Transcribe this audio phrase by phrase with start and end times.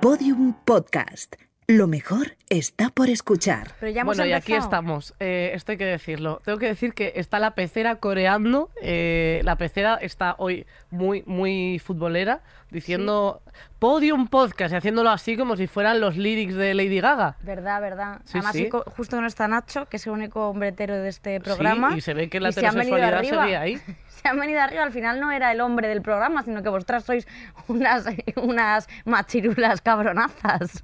[0.00, 1.36] Podium Podcast.
[1.66, 3.68] Lo mejor está por escuchar.
[3.78, 5.14] Pero ya hemos Bueno, y aquí estamos.
[5.20, 6.40] Eh, esto hay que decirlo.
[6.44, 8.70] Tengo que decir que está la pecera coreando.
[8.82, 12.40] eh, la pecera está hoy muy, muy futbolera,
[12.70, 13.42] diciendo
[13.78, 17.36] Podium Podcast y haciéndolo así como si fueran los lyrics de Lady Gaga.
[17.42, 18.20] Verdad, verdad.
[18.24, 18.68] Sí, Además, sí.
[18.96, 21.92] justo no está Nacho, que es el único hombretero de este programa.
[21.92, 23.46] Sí, y se ve que la y se heterosexualidad se arriba.
[23.46, 23.80] ve ahí.
[24.20, 24.82] Se han venido arriba.
[24.82, 27.26] Al final no era el hombre del programa, sino que vosotras sois
[27.68, 28.04] unas,
[28.36, 30.80] unas machirulas cabronazas.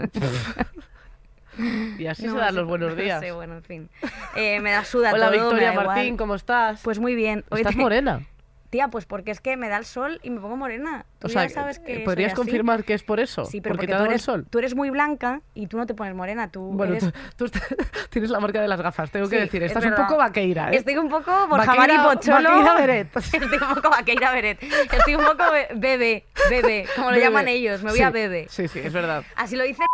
[1.99, 3.21] Y así No se dan los buenos no días.
[3.21, 3.89] sé, bueno, en fin.
[4.35, 5.87] Eh, me da suda Hola todo, Victoria da igual.
[5.87, 6.81] Martín, ¿cómo estás?
[6.83, 7.45] Pues muy bien.
[7.49, 8.21] Hoy Estás te- morena.
[8.71, 11.07] Tía, pues porque es que me da el sol y me pongo morena.
[11.19, 12.37] Tú O sea, ya sabes que soy ¿podrías así.
[12.37, 13.45] confirmar que es por eso?
[13.45, 14.47] Sí, pero porque porque, te tú, dado el eres, sol.
[14.51, 16.49] tú eres muy blanca y tú no te pones morena.
[16.51, 17.13] Tú Bueno, eres...
[17.37, 17.59] tú, tú
[18.11, 19.63] tienes la marca de las gafas, tengo que decir.
[19.63, 20.77] es Estás un poco vaqueira, ¿eh?
[20.77, 22.51] Estoy un poco Vaqueira- Mari Pocholo.
[22.51, 23.17] Vaqueira Beret.
[23.17, 24.63] Estoy un poco vaqueira Beret.
[24.63, 27.83] Estoy un poco be- bebé, bebé, como lo llaman ellos.
[27.83, 28.47] Me voy Sí, a bebé.
[28.51, 29.23] Sí, sí, es verdad.
[29.37, 29.85] Así lo dice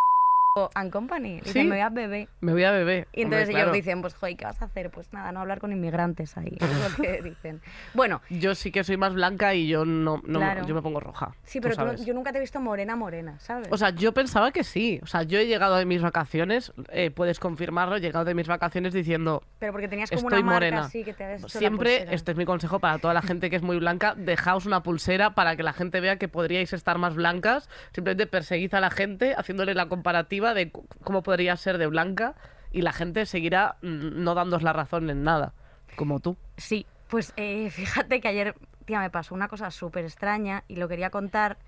[0.75, 1.41] and Company.
[1.41, 1.65] Dicen, ¿Sí?
[1.65, 2.29] me voy a bebé.
[2.41, 3.09] Me voy a beber.
[3.15, 3.73] Y entonces Hombre, ellos claro.
[3.73, 4.91] dicen, pues, joder, ¿qué vas a hacer?
[4.91, 6.59] Pues nada, no hablar con inmigrantes ahí.
[6.61, 7.63] Es lo que dicen.
[7.95, 10.67] Bueno, Yo sí que soy más blanca y yo no, no Claro.
[10.67, 11.35] yo me pongo roja.
[11.45, 13.69] sí, pero tú yo nunca te he visto morena, morena, ¿sabes?
[13.71, 15.01] O sea, yo pensaba que sí.
[15.03, 18.47] O sea, yo he llegado de mis vacaciones, eh, puedes confirmarlo, he llegado de mis
[18.47, 20.81] vacaciones diciendo, pero porque tenías como estoy una marca morena.
[20.83, 23.57] así que te habías hecho siempre, este es mi consejo para toda la gente que
[23.57, 27.15] es muy blanca, dejaos una pulsera para que la gente vea que podríais estar más
[27.15, 27.71] blancas.
[27.95, 30.71] Simplemente perseguid a la gente haciéndole la comparativa de
[31.05, 32.35] cómo podría ser de blanca
[32.73, 35.53] y la gente seguirá mm, no dándos la razón en nada,
[35.97, 36.37] como tú.
[36.57, 40.89] Sí, pues eh, fíjate que ayer, tía, me pasó una cosa súper extraña y lo
[40.89, 41.59] quería contar.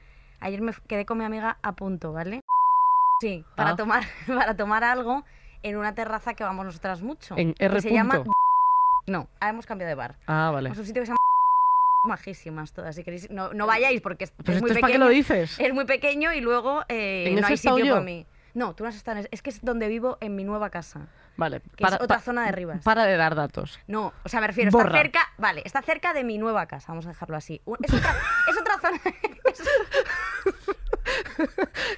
[0.40, 2.40] Ayer me quedé con mi amiga a punto, ¿vale?
[3.20, 3.76] Sí, para, Ah.
[3.76, 5.24] tomar, para tomar algo
[5.62, 7.34] en una terraza que vamos nosotras mucho.
[7.38, 7.80] En que R.
[7.80, 8.22] se llama...
[9.06, 10.16] No, ahora hemos cambiado de bar.
[10.26, 10.70] Ah, vale.
[10.70, 11.18] Es un sitio que se llama
[12.06, 12.94] majísimas todas.
[12.96, 15.04] Si queréis, no, no vayáis porque es, Pero es esto muy es para qué pequeño.
[15.06, 15.58] lo dices.
[15.60, 17.92] Es muy pequeño y luego eh, ¿En no hay sitio yo?
[17.94, 18.26] para mí.
[18.54, 21.08] No, tú no has estado en Es que es donde vivo en mi nueva casa.
[21.36, 21.60] Vale.
[21.76, 22.84] que es otra zona de Rivas.
[22.84, 23.80] Para de dar datos.
[23.88, 24.86] No, o sea, me refiero, Borra.
[24.90, 27.60] está cerca, vale, está cerca de mi nueva casa, vamos a dejarlo así.
[27.82, 28.14] Es otra,
[28.48, 29.00] es otra zona,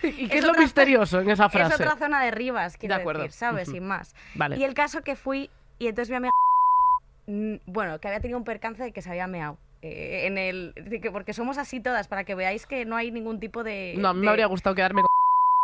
[0.03, 1.75] ¿Y qué Es es, lo misterioso en esa es frase?
[1.75, 3.23] otra zona de Rivas, quiero De acuerdo.
[3.23, 3.69] decir, ¿sabes?
[3.69, 4.15] Sin más.
[4.35, 4.57] Vale.
[4.57, 6.31] Y el caso que fui, y entonces mi amiga,
[7.27, 9.59] mm, bueno, que había tenido un percance de que se había meado.
[9.83, 10.75] eh, en el,
[11.13, 13.95] porque somos así todas, para que veáis que no hay ningún tipo de...
[13.99, 15.03] No, a mí de- me habría gustado quedarme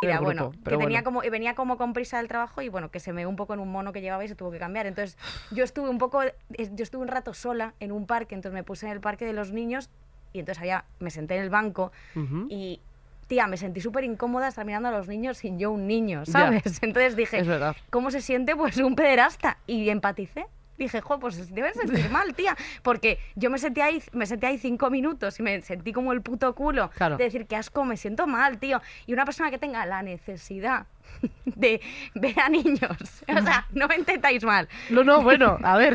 [0.06, 1.20] Mira, grupo, bueno, pero que tenía bueno.
[1.20, 3.60] como, venía como con prisa del trabajo y bueno, que se me un poco en
[3.60, 4.86] un mono que llevaba y se tuvo que cambiar.
[4.86, 5.16] Entonces,
[5.50, 8.86] yo estuve un poco, yo estuve un rato sola en un parque, entonces me puse
[8.86, 9.90] en el parque de los niños
[10.32, 12.46] y entonces había, me senté en el banco Ujú.
[12.48, 12.80] y,
[13.26, 16.26] tía, me sentí súper incómoda estar mirando a los niños sin yo un niño.
[16.26, 16.62] ¿sabes?
[16.82, 17.44] Entonces dije.
[17.90, 19.58] ¿cómo se siente pues un pederasta?
[19.66, 20.46] Y empaticé.
[20.82, 22.56] Dije, jo, pues se deben sentir mal, tía.
[22.82, 26.22] Porque yo me senté ahí, me senté ahí cinco minutos y me sentí como el
[26.22, 27.16] puto culo Claro.
[27.16, 28.81] de decir que asco, me siento mal, tío.
[29.06, 30.87] Y una persona que tenga la necesidad
[31.44, 31.81] de
[32.15, 32.81] ver a niños,
[33.28, 34.69] o sea, no me entendáis mal.
[34.91, 35.94] No, no, bueno, a ver.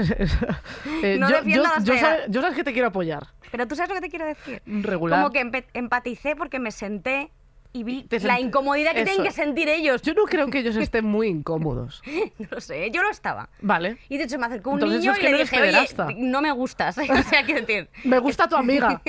[1.04, 3.28] eh, No yo, defiendo yo, yo, sabe- yo sabes que te quiero apoyar.
[3.52, 4.62] Pero tú sabes lo que te quiero decir.
[4.66, 5.22] Regular.
[5.22, 7.31] Como que empaticé porque me senté
[7.74, 9.24] y vi la sent- incomodidad que tienen eso.
[9.24, 10.02] que sentir ellos.
[10.02, 12.02] Yo no creo que ellos estén muy incómodos.
[12.40, 13.50] No lo sé, yo lo estaba.
[13.62, 13.98] Vale.
[14.10, 15.62] Y de hecho me acercó un Entonces niño es y que le no eres dije,
[15.62, 16.08] oye, pederasta".
[16.16, 16.98] no me gustas.
[17.10, 19.02] O sea, quiero decir, Me gusta tu amiga.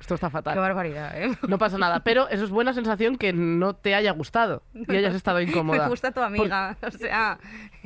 [0.00, 0.58] Esto está qué fatal.
[0.58, 1.30] barbaridad, ¿eh?
[1.46, 5.14] No pasa nada, pero eso es buena sensación que no te haya gustado y hayas
[5.14, 5.82] estado incómoda.
[5.84, 6.76] Me gusta tu amiga.
[6.80, 7.38] O sea,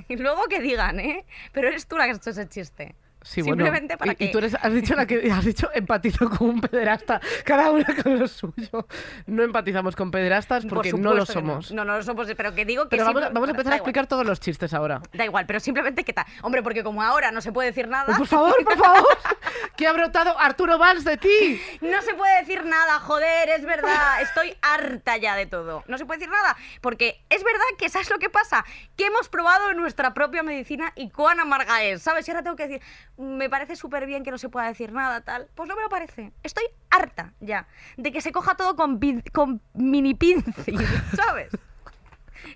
[0.09, 1.25] y luego que digan, ¿eh?
[1.50, 2.94] Pero eres tú la que has hecho ese chiste.
[3.22, 3.64] Sí, bueno.
[3.64, 4.24] Simplemente para y, que...
[4.24, 7.86] y tú eres, has dicho la que has dicho empatizo con un pederasta, cada una
[8.02, 8.86] con lo suyo.
[9.26, 11.72] No empatizamos con pederastas Por porque no lo que somos.
[11.72, 13.74] No, no lo somos, pero que digo que Pero vamos, a empezar a igual.
[13.74, 15.00] explicar todos los chistes ahora.
[15.12, 16.26] Da igual, pero simplemente que tal.
[16.42, 19.06] Hombre, porque como ahora no se puede decir nada, Por favor, por favor.
[19.76, 21.60] ¿Qué ha brotado Arturo Valls de ti?
[21.80, 24.20] no se puede decir nada, joder, es verdad.
[24.22, 25.84] Estoy harta ya de todo.
[25.86, 28.64] No se puede decir nada, porque es verdad que ¿sabes lo que pasa?
[28.96, 32.26] Que hemos probado nuestra propia medicina y cuán amarga es, ¿sabes?
[32.26, 32.82] Y ahora tengo que decir,
[33.18, 35.48] me parece súper bien que no se pueda decir nada, tal.
[35.54, 36.32] Pues no me lo parece.
[36.42, 40.76] Estoy harta ya de que se coja todo con, pin- con mini pincel,
[41.16, 41.50] ¿sabes?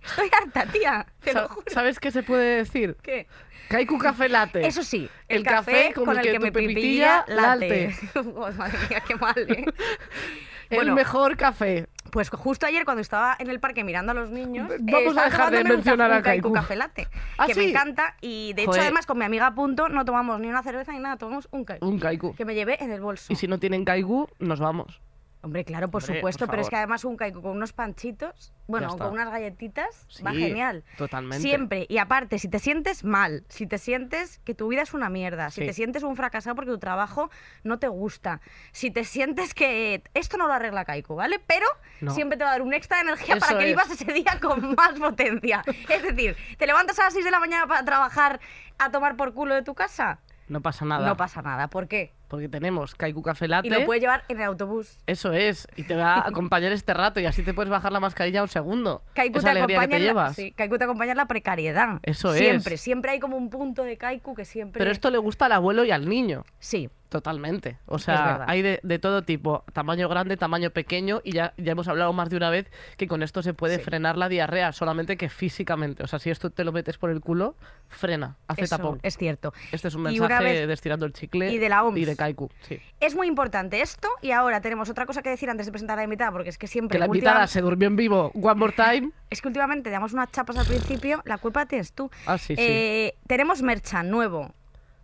[0.04, 1.06] Estoy harta, tía.
[1.20, 1.66] Te lo juro.
[1.69, 2.96] ¿Sabes qué se puede decir?
[3.02, 3.26] ¿Qué?
[3.69, 4.66] Kaiku Café Latte.
[4.66, 7.94] Eso sí, El café con el que me pepitilla late.
[8.14, 9.64] Oh, madre mía, qué mal, ¿eh?
[10.70, 10.94] El Bueno.
[10.96, 11.86] mejor café.
[12.11, 15.25] Pues justo ayer cuando estaba en el parque mirando a los niños, Vamos eh, a
[15.25, 17.08] dejar de un mencionar café- a un Kaiku café latte,
[17.38, 17.70] ¿Ah, que me sí?
[17.70, 18.82] encanta y de hecho Joder.
[18.85, 21.64] además con mi amiga a punto no tomamos ni una cerveza ni nada, tomamos un
[21.64, 22.35] Kaiku Un Kaiku.
[22.35, 23.32] que me llevé en el bolso.
[23.32, 25.00] Y si no tienen Kaiku, nos vamos.
[25.46, 28.52] Hombre, claro, por Hombre, supuesto, por pero es que además un caico con unos panchitos,
[28.66, 30.82] bueno, con unas galletitas, va genial.
[30.96, 31.40] totalmente.
[31.40, 31.87] Siempre.
[31.88, 35.50] Y aparte, si te sientes mal, si te sientes que tu vida es una mierda,
[35.50, 35.66] si Sí.
[35.69, 37.31] te sientes un fracasado porque tu trabajo
[37.62, 38.40] no te gusta,
[38.72, 41.38] si te sientes que esto no lo arregla Caico, ¿vale?
[41.46, 41.66] Pero
[42.00, 42.10] No.
[42.12, 43.70] siempre te va a dar un extra de energía para que es.
[43.70, 45.62] vivas ese día con más potencia.
[45.88, 48.40] Es decir, ¿te levantas a las 6 de la mañana para trabajar
[48.78, 50.19] a tomar por culo de tu casa?
[50.48, 51.06] No pasa nada.
[51.06, 51.69] No pasa nada.
[51.69, 52.12] ¿Por qué?
[52.28, 53.69] Porque tenemos Kaiku Café Latte.
[53.69, 54.99] Y lo puedes llevar en el autobús.
[55.06, 55.69] Eso es.
[55.76, 58.49] Y te va a acompañar este rato y así te puedes bajar la mascarilla un
[58.49, 59.02] segundo.
[59.14, 60.37] Kaiku Esa te, alegría que acompaña te en la, llevas.
[60.37, 62.00] sí, Kaiku te acompaña en la precariedad.
[62.02, 62.38] Eso es.
[62.38, 64.78] Siempre, siempre hay como un punto de Kaiku que siempre...
[64.81, 66.44] Pero esto le gusta al abuelo y al niño.
[66.58, 67.79] Sí, Totalmente.
[67.87, 71.87] O sea, hay de, de todo tipo, tamaño grande, tamaño pequeño, y ya, ya hemos
[71.87, 73.82] hablado más de una vez que con esto se puede Sí.
[73.85, 76.03] frenar la diarrea, solamente que físicamente.
[76.03, 77.55] O sea, si esto te lo metes por el culo,
[77.88, 78.99] frena, hace eso tapón.
[79.03, 79.53] es cierto.
[79.70, 81.99] Este es un mensaje vez- de estirando el chicle y de la OMS.
[82.00, 82.50] y de Kaiku.
[82.62, 82.81] Sí.
[82.99, 86.00] Es muy importante esto y ahora tenemos otra cosa que decir antes de presentar a
[86.00, 86.97] la invitada, porque es que siempre...
[86.97, 89.11] Que la invitada se durmió en vivo one more time.
[89.31, 92.11] Es que últimamente damos unas chapas al principio, la culpa tienes tú.
[92.26, 92.62] Ah, sí, sí.
[92.62, 94.53] Eh, tenemos merchan nuevo.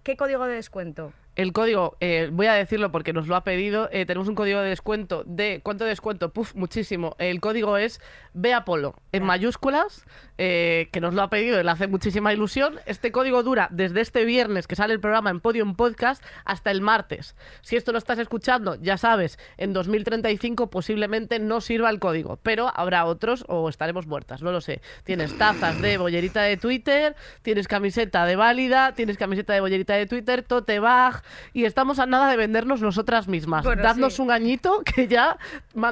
[0.04, 1.12] ¿Qué código de descuento?
[1.34, 4.60] El código, eh, voy a decirlo porque nos lo ha pedido, eh, tenemos un código
[4.60, 6.30] de descuento de, ¿cuánto descuento?
[6.30, 7.16] Puf, muchísimo.
[7.18, 8.02] El código es
[8.34, 10.04] BEAPOLO, en mayúsculas,
[10.44, 12.80] eh, que nos lo ha pedido y le hace muchísima ilusión.
[12.84, 16.80] Este código dura desde este viernes que sale el programa en Podium Podcast hasta el
[16.80, 17.36] martes.
[17.60, 22.72] Si esto lo estás escuchando, ya sabes, en 2035 posiblemente no sirva el código, pero
[22.74, 24.80] habrá otros o estaremos muertas, no lo sé.
[25.04, 30.06] Tienes tazas de bollerita de Twitter, tienes camiseta de válida, tienes camiseta de bollerita de
[30.06, 31.22] Twitter, tote bag
[31.52, 33.64] y estamos a nada de vendernos nosotras mismas.
[33.64, 34.22] Bueno, Dadnos sí.
[34.22, 35.38] un añito que ya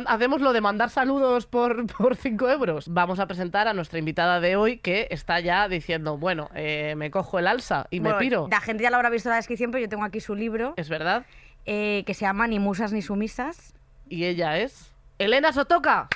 [0.07, 2.89] hacemos lo de mandar saludos por, por 5 euros.
[2.89, 7.11] Vamos a presentar a nuestra invitada de hoy que está ya diciendo, bueno, eh, me
[7.11, 8.49] cojo el alza y Bueno, me piro.
[8.51, 10.75] La gente ya lo habrá visto en la descripción, pero yo tengo aquí su libro,
[10.77, 11.25] Es verdad.
[11.67, 13.75] eh, que se llama Ni musas ni sumisas.
[14.09, 16.09] Y ella es Elena Sotoca.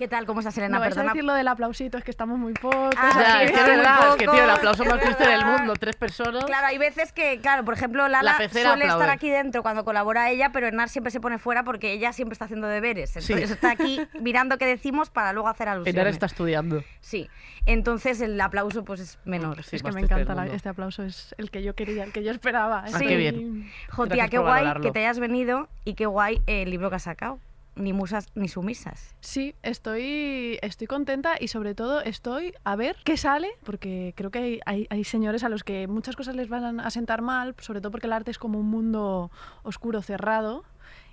[0.00, 0.24] ¿Qué tal?
[0.24, 0.76] ¿Cómo estás, Elena?
[0.76, 1.12] No vais a Perdona.
[1.12, 2.94] decir lo del aplausito, es que estamos muy pocos.
[2.96, 4.82] Ah, Ya, sí, es que es está muy verdad, es que poco, tío, el aplauso
[4.82, 6.44] es más triste del mundo, tres personas.
[6.46, 8.86] Claro, hay veces que, claro, por ejemplo, Lala La suele aplaude.
[8.86, 12.32] estar aquí dentro cuando colabora ella, pero Enar siempre se pone fuera porque ella siempre
[12.32, 13.14] está haciendo deberes.
[13.14, 15.94] Entonces está aquí mirando qué decimos para luego hacer alusiones.
[15.94, 16.82] Enar está estudiando.
[17.00, 17.28] Sí.
[17.66, 19.62] Entonces el aplauso pues es menor.
[19.64, 22.24] Sí, es que me encanta la- este aplauso, es el que yo quería, el que
[22.24, 22.84] yo esperaba.
[22.90, 23.70] Ah, qué bien.
[23.90, 24.82] Jo, tía, Gracias qué guay valorarlo.
[24.82, 27.38] que te hayas venido y qué guay el libro que has sacado.
[27.80, 29.14] Ni musas ni sumisas.
[29.20, 34.38] Sí, estoy, estoy contenta y sobre todo estoy a ver qué sale, porque creo que
[34.38, 37.80] hay, hay- hay señores a los que muchas cosas les van a sentar mal, sobre
[37.80, 39.30] todo porque el arte es como un mundo
[39.62, 40.64] oscuro, cerrado.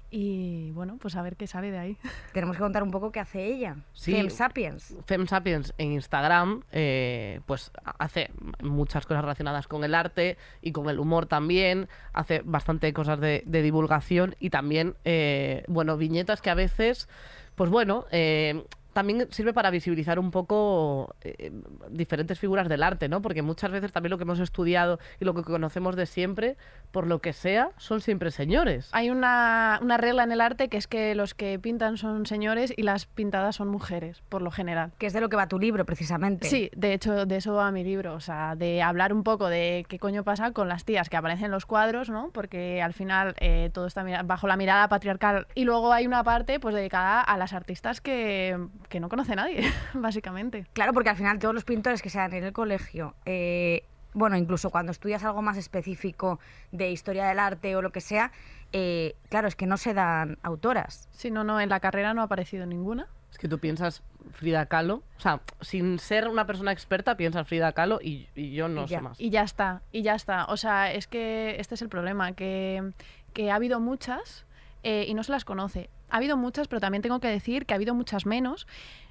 [0.09, 1.97] Y bueno, pues a ver qué sale de ahí.
[2.33, 3.77] Tenemos que contar un poco qué hace ella.
[3.93, 4.13] Sí.
[4.13, 4.95] Fem Sapiens.
[5.05, 8.31] Fem Sapiens en Instagram, eh, pues hace
[8.61, 11.89] muchas cosas relacionadas con el arte y con el humor también.
[12.13, 17.09] Hace bastante cosas de, de divulgación y también, eh, bueno, viñetas que a veces,
[17.55, 18.65] pues bueno, eh,
[18.97, 21.51] también sirve para visibilizar un poco eh,
[21.91, 23.21] diferentes figuras del arte, ¿no?
[23.21, 26.57] Porque muchas veces también lo que hemos estudiado y lo que conocemos de siempre,
[26.89, 28.89] por lo que sea, son siempre señores.
[28.93, 32.73] Hay una, una regla en el arte que es que los que pintan son señores
[32.75, 34.93] y las pintadas son mujeres, por lo general.
[34.97, 36.47] Que es de lo que va tu libro, precisamente.
[36.47, 39.85] Sí, de hecho, de eso va mi libro, o sea, de hablar un poco de
[39.87, 42.31] qué coño pasa con las tías que aparecen en los cuadros, ¿no?
[42.33, 46.23] Porque al final eh, todo está mira- bajo la mirada patriarcal y luego hay una
[46.23, 48.57] parte pues dedicada a las artistas que,
[48.89, 49.61] que no conoce nadie,
[49.93, 50.65] básicamente.
[50.73, 54.69] Claro, porque al final todos los pintores que sean en el colegio, eh, bueno, incluso
[54.69, 56.39] cuando estudias algo más específico
[56.71, 58.31] de historia del arte o lo que sea,
[58.73, 61.07] eh, claro, es que no se dan autoras.
[61.11, 63.07] Si no, no, en la carrera no ha aparecido ninguna.
[63.31, 67.73] Es que tú piensas Frida Kahlo, o sea, sin ser una persona experta, piensas Frida
[67.73, 69.01] Kahlo y, y yo no Y sé ya.
[69.01, 69.19] más.
[69.21, 70.45] Y ya está, y ya está.
[70.45, 72.91] O sea, es que este es el problema, que,
[73.33, 74.45] que ha habido muchas
[74.83, 75.89] eh, y no se las conoce.
[76.09, 78.65] Ha habido muchas, pero también tengo que decir que ha habido muchas menos.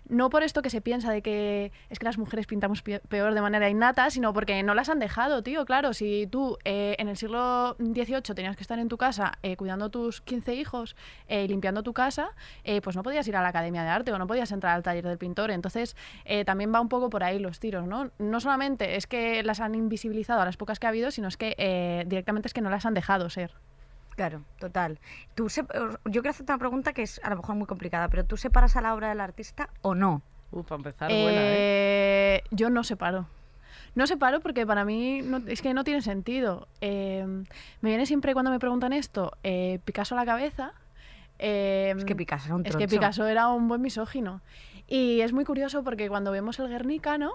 [0.08, 3.34] No por esto que se piensa de que es que las mujeres pintamos pi- peor
[3.34, 5.64] de manera innata, sino porque no las han dejado, tío.
[5.66, 9.56] Claro, si tú eh, en el siglo XVIII tenías que estar en tu casa eh,
[9.56, 10.94] cuidando tus 15 hijos
[11.26, 12.28] eh, y limpiando tu casa,
[12.62, 14.84] eh, pues no podías ir a la academia de arte o no podías entrar al
[14.84, 15.50] taller del pintor.
[15.50, 18.10] Entonces, eh, también va un poco por ahí los tiros, ¿no?
[18.20, 21.36] No solamente es que las han invisibilizado a las pocas que ha habido, sino es
[21.36, 23.50] que directamente es que no las han dejado ser.
[24.16, 24.98] Claro, total.
[25.34, 25.62] Tú se-
[26.06, 28.74] yo quiero hacerte una pregunta que es a lo mejor muy complicada, pero ¿tú separas
[28.76, 30.22] a la obra del artista o no?
[30.52, 31.54] Uh, para empezar, buena, ¿eh?
[32.38, 33.26] Eh, Yo no separo.
[33.94, 36.66] No separo porque para mí no- es que no tiene sentido.
[36.80, 37.24] Eh,
[37.82, 40.72] me viene siempre cuando me preguntan esto, eh, Picasso a la cabeza.
[41.38, 42.88] eh, Es que Picasso era un Es que.
[42.88, 44.40] Picasso era un buen misógino.
[44.88, 47.32] Y es muy curioso porque cuando vemos el Guernica, ¿no?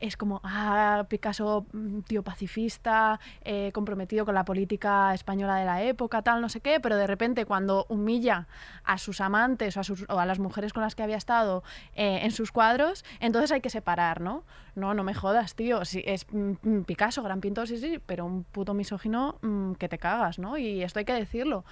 [0.00, 5.82] Es como, ah, Picasso, mm, tío pacifista, eh, comprometido con la política española de la
[5.82, 8.48] época, tal, no sé qué, pero de repente cuando humilla
[8.84, 11.62] a sus amantes o a, sus- a las mujeres con las que había estado
[11.94, 14.44] eh, en sus cuadros, entonces hay que separar, ¿no?
[14.74, 15.84] No, no me jodas, tío.
[15.84, 19.88] Sí, es mm, mm, Picasso, gran pintor, sí, sí, pero un puto misógino mm, que
[19.90, 20.56] te cagas, ¿no?
[20.56, 21.64] Y esto hay que decirlo.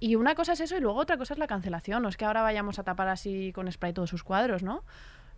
[0.00, 2.02] Y una cosa es eso y luego otra cosa es la cancelación.
[2.02, 4.84] No es que ahora vayamos a tapar así con spray todos sus cuadros, ¿no?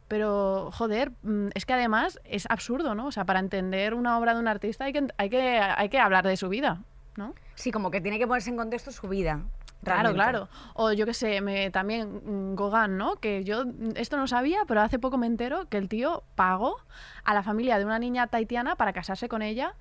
[0.09, 3.07] Pero, joder, mm, es que además es absurdo, ¿no?
[3.07, 5.99] O sea, para entender una obra de un artista hay que, hay que, hay que
[5.99, 6.83] hablar de su vida,
[7.17, 7.35] ¿no?
[7.55, 9.45] Sí, como que tiene que ponerse en contexto su vida.
[9.85, 10.15] Claro, realmente.
[10.17, 10.49] claro.
[10.75, 13.17] O yo qué sé, me, también mm, Gauguin, ¿no?
[13.17, 16.77] Que yo mm, esto no sabía, pero hace poco me entero que el tío pagó
[17.25, 19.75] a la familia de una niña taitiana para casarse con ella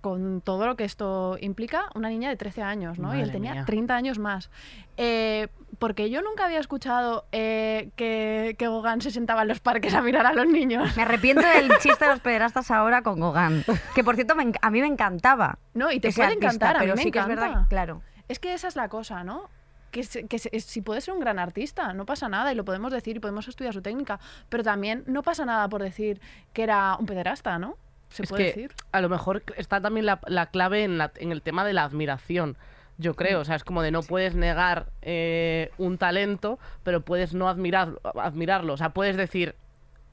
[0.00, 3.08] con todo lo que esto implica, una niña de 13 años, ¿no?
[3.14, 3.64] y él Madre tenía mía.
[3.64, 4.50] 30 años más.
[4.96, 9.94] Eh, porque yo nunca había escuchado eh, que, que Gauguin se sentaba en los parques
[9.94, 10.96] a mirar a los niños.
[10.96, 13.64] Me arrepiento del chiste de los pederastas ahora con Gauguin.
[13.94, 15.58] Que por cierto, me a mí me encantaba.
[15.74, 18.02] No, y te puede artista, encantar, a mí pero me sí que es verdad, claro.
[18.28, 19.48] Es que esa es la cosa, ¿no?
[19.90, 22.64] Que, se- que se- si puede ser un gran artista, no pasa nada y lo
[22.64, 26.20] podemos decir y podemos estudiar su técnica, pero también no pasa nada por decir
[26.52, 27.76] que era un pederasta, ¿no?
[28.10, 28.72] Se es puede que decir.
[28.92, 31.84] a lo mejor está también la, la clave en, la- en el tema de la
[31.84, 32.56] admiración.
[32.96, 33.14] Yo Mm.
[33.14, 37.48] creo, o sea, es como de no puedes negar eh, un talento, pero puedes no
[37.48, 38.72] admirar, admirarlo.
[38.72, 39.54] O sea, puedes decir,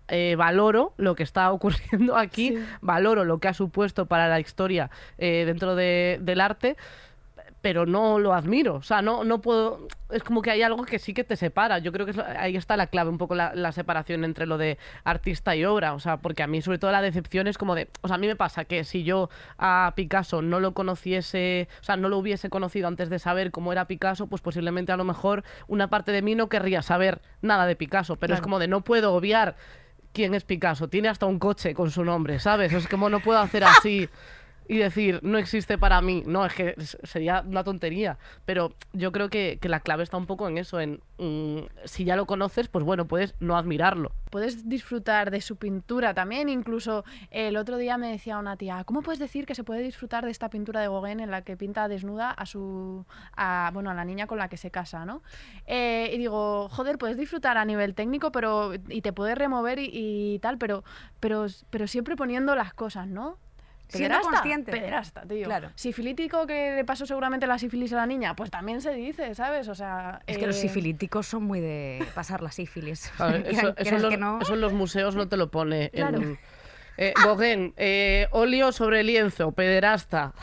[0.08, 2.66] eh, valoro lo que está ocurriendo aquí, Sí.
[2.82, 6.78] valoro lo que ha supuesto para la historia eh, dentro de- del arte,
[7.66, 8.76] pero no lo admiro.
[8.76, 9.88] O sea, no, no puedo.
[10.12, 11.80] Es como que hay algo que sí que te separa.
[11.80, 14.78] Yo creo que ahí está la clave, un poco la, la separación entre lo de
[15.04, 15.96] artista y obra.
[15.96, 17.90] O sea, porque a mí, sobre todo, la decepción es como de.
[18.02, 21.84] O sea, a mí me pasa que si yo a Picasso no lo conociese, o
[21.84, 25.06] sea, no lo hubiese conocido antes de saber cómo era Picasso, pues posiblemente a lo
[25.06, 28.16] mejor una parte de mí no querría saber nada de Picasso.
[28.18, 29.56] Pero es como de no puedo obviar
[30.14, 30.88] quién es Picasso.
[30.88, 32.74] Tiene hasta un coche con su nombre, ¿sabes?
[32.74, 34.08] Es como no puedo hacer así
[34.68, 36.24] y decir, no existe para mí.
[36.26, 38.18] No, es que sería una tontería.
[38.46, 42.04] Pero yo creo que, que la clave está un poco en eso, en mm, si
[42.04, 44.12] ya lo conoces, pues bueno, puedes no admirarlo.
[44.30, 49.02] Puedes disfrutar de su pintura también, incluso el otro día me decía una tía, ¿cómo
[49.02, 51.88] puedes decir que se puede disfrutar de esta pintura de Gauguin en la que pinta
[51.88, 53.06] desnuda a su,
[53.38, 55.22] a, bueno, a la niña con la que se casa, ¿no?
[55.68, 59.90] Eh, y digo, joder, puedes disfrutar a nivel técnico, pero y te puedes remover y,
[59.94, 60.84] y tal, pero,
[61.20, 63.38] pero, pero siempre poniendo las cosas, ¿no?
[63.88, 64.72] Siendo consciente.
[64.72, 65.46] Pederasta, tío.
[65.46, 65.72] Claro.
[65.76, 69.68] Sifilítico que le pasó seguramente la sífilis a la niña, pues también se dice, ¿sabes?
[69.68, 73.12] O sea, Es que los eh, sifilíticos son muy de pasar la sífilis.
[73.20, 73.46] Ver,
[73.78, 74.40] eso, los, que no.
[74.42, 75.90] eso en los museos no te lo pone.
[75.92, 76.18] Claro.
[76.20, 76.40] En,
[76.98, 80.34] eh, Gauguin, eh, óleo sobre lienzo, pederasta.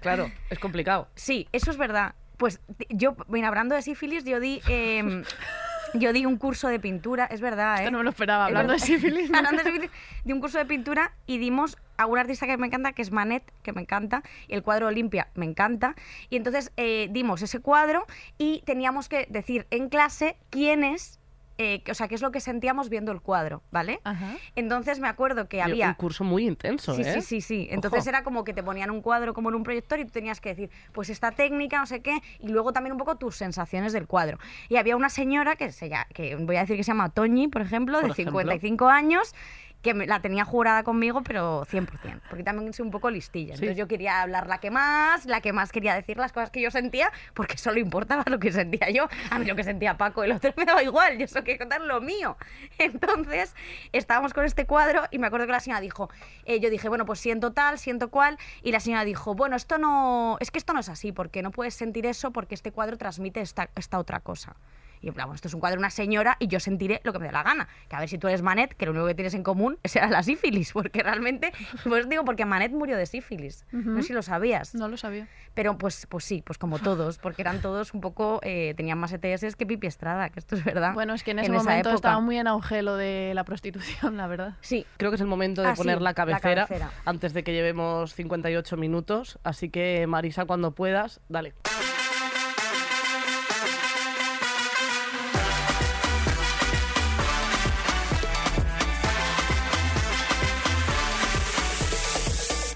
[0.00, 1.08] Claro, es complicado.
[1.14, 2.14] Sí, eso es verdad.
[2.36, 5.24] Pues yo, bueno, hablando de sífilis, yo di, em,
[5.94, 7.80] yo di un curso de pintura, es verdad, ¿eh?
[7.80, 9.30] Esto no me lo esperaba, Es hablando de sífilis.
[9.34, 9.90] hablando de sífilis,
[10.24, 13.12] di un curso de pintura y dimos a un artista que me encanta, que es
[13.12, 15.94] Manet, que me encanta, y el cuadro Olimpia me encanta.
[16.30, 18.06] Y entonces eh, dimos ese cuadro
[18.38, 21.19] y teníamos que decir en clase quién es,
[21.62, 24.00] eh, o sea, qué es lo que sentíamos viendo el cuadro, ¿vale?
[24.04, 24.34] Ajá.
[24.56, 25.88] Entonces me acuerdo que había...
[25.88, 27.12] Un curso muy intenso, Sí, ¿eh?
[27.14, 27.68] sí, sí, sí.
[27.70, 28.08] Entonces Ojo.
[28.08, 30.48] era como que te ponían un cuadro como en un proyector y tú tenías que
[30.54, 34.06] decir, pues esta técnica, no sé qué, y luego también un poco tus sensaciones del
[34.06, 34.38] cuadro.
[34.70, 37.48] Y había una señora que se llama, que voy a decir que se llama Toñi,
[37.48, 38.38] por ejemplo, Por de ejemplo.
[38.40, 39.34] 55 años,
[39.82, 43.54] que me- la tenía jurada conmigo, pero 100%, porque también soy un poco listilla.
[43.56, 43.60] Sí.
[43.62, 46.60] Entonces yo quería hablar la que más, la que más quería decir las cosas que
[46.60, 49.08] yo sentía, porque solo importaba lo que sentía yo.
[49.30, 51.80] A mí lo que sentía Paco, el otro me daba igual, yo solo quería contar
[51.80, 52.36] lo mío.
[52.78, 53.54] Entonces
[53.92, 56.10] estábamos con este cuadro y me acuerdo que la señora dijo,
[56.44, 59.78] eh, yo dije, bueno, pues siento tal, siento cual, y la señora dijo, bueno, esto
[59.78, 62.98] no, es que esto no es así, porque no puedes sentir eso porque este cuadro
[62.98, 64.54] transmite esta, esta otra cosa.
[65.00, 67.12] Y en plan, bueno, esto es un cuadro de una señora y yo sentiré lo
[67.12, 67.68] que me dé la gana.
[67.88, 70.08] Que a ver si tú eres Manet, que lo único que tienes en común será
[70.08, 71.52] la sífilis, porque realmente,
[71.84, 73.64] pues digo, porque Manet murió de sífilis.
[73.72, 74.74] No sé si lo sabías.
[74.74, 75.26] No lo sabía.
[75.54, 79.12] Pero pues, pues sí, pues como todos, porque eran todos un poco, eh, tenían más
[79.12, 80.94] ETS que Pipi Estrada, que esto es verdad.
[80.94, 84.26] Bueno, es que en ese momento estaba muy en auge lo de la prostitución, la
[84.26, 84.54] verdad.
[84.60, 86.90] Sí, Creo que es el momento de Ah, poner la la cabecera, cabecera.
[87.04, 89.38] antes de que llevemos 58 minutos.
[89.44, 91.54] Así que, Marisa, cuando puedas, dale.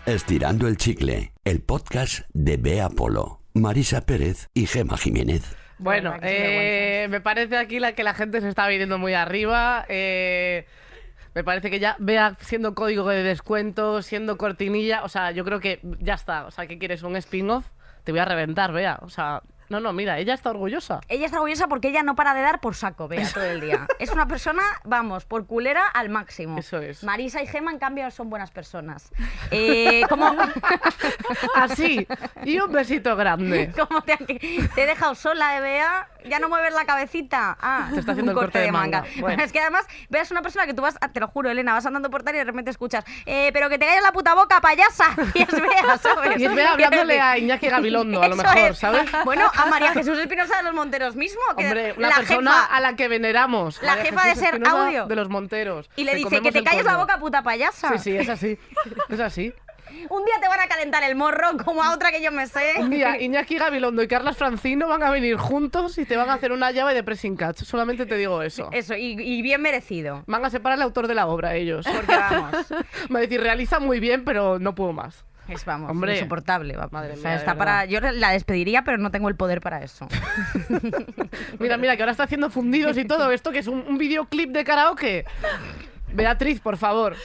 [0.06, 5.56] Estirando el chicle, el podcast de Bea Polo, Marisa Pérez y Gema Jiménez.
[5.78, 9.86] Bueno, eh, me parece aquí la que la gente se está viniendo muy arriba.
[9.88, 10.66] eh,
[11.34, 15.04] me parece que ya vea siendo código de descuento, siendo cortinilla.
[15.04, 16.44] O sea, yo creo que ya está.
[16.44, 17.02] O sea, ¿qué quieres?
[17.02, 17.66] ¿Un spin-off?
[18.04, 18.98] Te voy a reventar, vea.
[19.00, 21.00] O sea, No, no, mira, ella está orgullosa.
[21.08, 23.86] Ella está orgullosa porque ella no para de dar por saco, vea, todo el día.
[23.98, 26.58] Es una persona, vamos, por culera al máximo.
[26.58, 27.02] Eso es.
[27.04, 29.10] Marisa y Gema, en cambio, son buenas personas.
[29.50, 30.34] Eh, ¿cómo,
[31.54, 32.06] Así.
[32.44, 33.72] Y un besito grande.
[33.88, 36.08] cómo te, te he dejado sola, eh, Bea?
[36.24, 37.56] ¿Ya no mueves la cabecita?
[37.60, 39.04] Ah, Te está haciendo un el corte de manga.
[39.20, 39.42] Bueno.
[39.42, 42.10] Es que además, veas una persona que tú vas, te lo juro, Elena, vas andando
[42.10, 45.14] por tal y de repente escuchas, eh, pero que te calles la puta boca, payasa.
[45.34, 46.40] Y es Bea, ¿sabes?
[46.40, 48.78] Y es Bea hablándole a Iñaki Gabilondo, a lo mejor, es.
[48.78, 49.10] ¿sabes?
[49.24, 51.40] Bueno, a María Jesús Espinosa de los Monteros mismo.
[51.56, 53.82] Que Hombre, una la persona jefa- a la que veneramos.
[53.82, 55.06] la María jefa de Ser Espinosa Audio.
[55.06, 55.90] De los Monteros.
[55.96, 57.90] Y le dice que te calles la boca, puta payasa.
[57.92, 58.58] Sí, sí, es así.
[59.08, 59.52] Es así.
[60.08, 62.74] Un día te van a calentar el morro como a otra que yo me sé.
[62.78, 66.34] Un día Iñaki Gabilondo y Carlas Francino van a venir juntos y te van a
[66.34, 67.62] hacer una llave de pressing catch.
[67.62, 68.70] Solamente te digo eso.
[68.72, 70.24] Eso, y, y bien merecido.
[70.26, 71.86] Van a separar al autor de la obra ellos.
[71.86, 72.66] Porque vamos,
[73.14, 75.24] Va a decir, realiza muy bien, pero no puedo más.
[75.48, 76.14] Es vamos, Hombre.
[76.14, 76.76] insoportable.
[76.76, 76.88] va.
[76.90, 79.60] Madre O sea, mía, de está para, yo la despediría, pero no tengo el poder
[79.60, 80.08] para eso.
[81.58, 84.50] Mira, mira, que ahora está haciendo fundidos y todo esto, que es un, un videoclip
[84.50, 85.24] de karaoke.
[86.12, 87.16] Beatriz, por favor.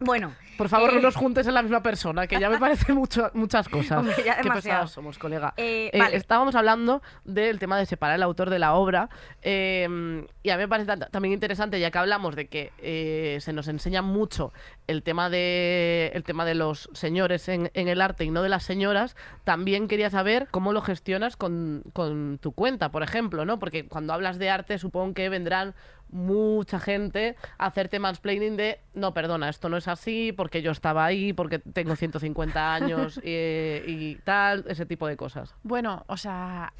[0.00, 2.92] Bueno, Por favor, eh, no nos juntes en la misma persona, que ya me parece
[2.92, 3.98] mucho, muchas cosas.
[4.00, 5.54] Hombre, ya Qué pesados somos, colega.
[5.56, 6.16] Eh, Eh, vale.
[6.16, 9.08] Estábamos hablando del tema de separar el autor de la obra.
[9.42, 13.52] eh, y a mí me parece ta- también interesante, ya que hablamos de que se
[13.52, 14.52] nos enseña mucho
[14.86, 18.48] el tema de, el tema de los señores en, en el arte y no de
[18.48, 23.58] las señoras, también quería saber cómo lo gestionas con, con tu cuenta, por ejemplo, ¿no?
[23.58, 25.74] Porque cuando hablas de arte, supongo que vendrán
[26.10, 31.04] mucha gente a hacerte mansplaining de no, perdona, esto no es así, porque yo estaba
[31.04, 35.54] ahí, porque tengo 150 años y, tal, ese tipo de cosas.
[35.62, 36.72] Bueno, o sea,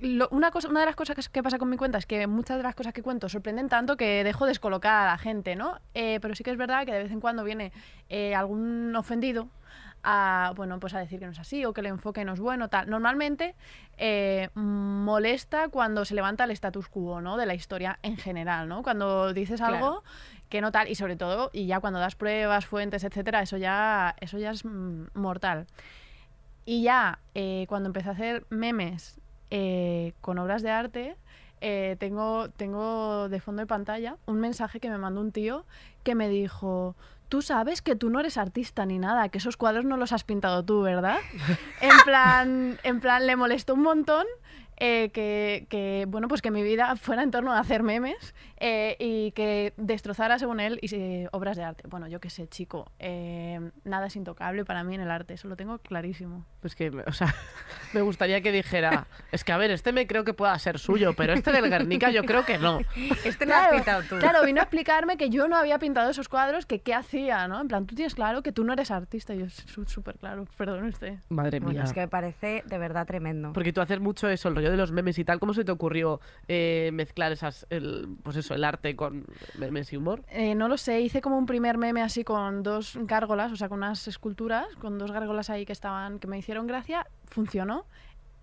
[0.00, 2.56] lo- una, cosa, una de las cosas que, pasa con mi cuenta es que muchas
[2.56, 5.78] de las cosas que cuento sorprenden tanto que dejo descolocar a la gente, ¿no?
[5.94, 7.72] Eh, pero sí que es verdad que de vez en cuando viene
[8.08, 9.48] eh, algún ofendido
[10.02, 12.40] a, bueno, pues a decir que no es así o que el enfoque no es
[12.40, 12.88] bueno, tal.
[12.88, 13.54] Normalmente
[13.98, 17.36] eh, molesta cuando se levanta el status quo, ¿no?
[17.36, 18.82] De la historia en general, ¿no?
[18.82, 19.76] Cuando dices Claro.
[19.76, 20.04] algo
[20.48, 24.14] que no tal y sobre todo y ya cuando das pruebas, fuentes, etcétera, eso ya
[24.20, 25.66] eso ya es mm, mortal.
[26.64, 31.16] Y ya eh, cuando empecé a hacer memes eh, con obras de arte,
[31.60, 35.64] eh, tengo, tengo de fondo de pantalla un mensaje que me mandó un tío
[36.02, 36.96] que me dijo,
[37.28, 40.24] tú sabes que tú no eres artista ni nada, que esos cuadros no los has
[40.24, 41.18] pintado tú, ¿verdad?
[41.80, 44.26] en, plan, en plan, le molestó un montón.
[44.80, 48.96] Eh, que, que, bueno, pues que mi vida fuera en torno a hacer memes eh,
[48.98, 51.84] y que destrozara, según él, y, eh, obras de arte.
[51.88, 55.48] Bueno, yo qué sé, chico, eh, nada es intocable para mí en el arte, eso
[55.48, 56.44] lo tengo clarísimo.
[56.60, 57.34] Pues que, o sea,
[57.92, 61.14] me gustaría que dijera, es que a ver, este me creo que pueda ser suyo,
[61.14, 62.80] pero este del Guernica yo creo que no.
[63.24, 64.18] este no lo has pintado tú.
[64.18, 67.60] Claro, vino a explicarme que yo no había pintado esos cuadros, que qué hacía, ¿no?
[67.60, 69.34] En plan, tú tienes claro que tú no eres artista.
[69.34, 71.18] Y yo, "Sú- súper claro, perdón usted.
[71.28, 71.84] Madre Bueno, mía.
[71.84, 73.52] es que me parece de verdad tremendo.
[73.52, 75.38] Porque tú haces mucho eso, el rollo de los memes y tal.
[75.40, 79.26] ¿Cómo se te ocurrió eh, mezclar esas, el, pues eso, el arte con
[79.58, 80.24] memes y humor?
[80.30, 83.68] Eh, no lo sé, hice como un primer meme así con dos gárgolas, o sea,
[83.68, 87.86] con unas esculturas, con dos gárgolas ahí que estaban, que me hicieron gracia, funcionó.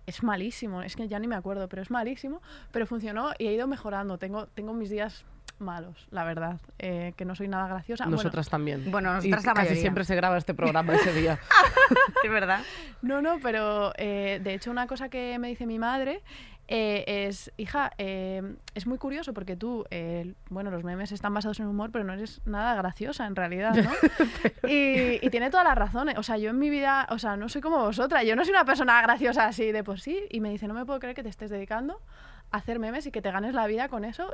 [0.06, 2.40] Es malísimo, es que ya ni me acuerdo, pero es malísimo,
[2.72, 4.16] pero funcionó y he ido mejorando.
[4.16, 5.26] Tengo, tengo mis días
[5.60, 8.04] malos, la verdad, eh, que no soy nada graciosa.
[8.04, 8.90] Bueno, Nosotras también.
[8.90, 9.80] Bueno, y nosotras la casi mayoría.
[9.80, 11.38] siempre se graba este programa ese día.
[12.24, 12.60] es verdad.
[13.02, 16.22] No, no, pero eh, de hecho una cosa que me dice mi madre
[16.70, 18.42] eh, es, hija, eh,
[18.74, 22.12] es muy curioso porque tú, eh, bueno, los memes están basados en humor, pero no
[22.12, 23.90] eres nada graciosa en realidad, ¿no?
[24.68, 26.18] y, y tiene todas las razones.
[26.18, 28.50] O sea, yo en mi vida, o sea, no soy como vosotras, yo no soy
[28.50, 30.20] una persona graciosa así de por sí.
[30.28, 32.02] Y me dice, no me puedo creer que te estés dedicando
[32.50, 34.30] a hacer memes y que te ganes la vida con eso.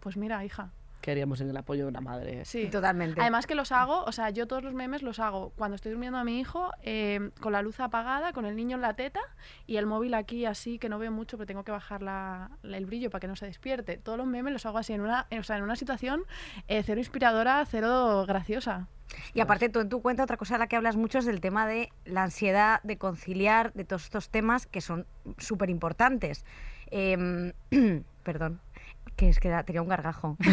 [0.00, 2.44] Pues mira, hija, ¿Qué haríamos en el apoyo de una madre?
[2.44, 2.66] sí.
[2.68, 3.18] Totalmente.
[3.22, 6.18] Además que los hago, o sea, yo todos los memes los hago cuando estoy durmiendo
[6.18, 9.20] a mi hijo, eh, con la luz apagada, con el niño en la teta
[9.66, 12.76] y el móvil aquí así, que no veo mucho, pero tengo que bajar la- la-
[12.76, 13.96] el brillo para que no se despierte.
[13.96, 16.24] Todos los memes los hago así, en una, o sea, en una situación
[16.68, 18.86] eh, cero inspiradora, cero graciosa.
[19.32, 21.40] Y aparte tú en tu cuenta, otra cosa de la que hablas mucho es del
[21.40, 25.06] tema de la ansiedad de conciliar, de todos estos temas que son
[25.38, 26.44] súper importantes.
[28.22, 28.60] perdón,
[29.16, 30.36] que es que tenía un gargajo.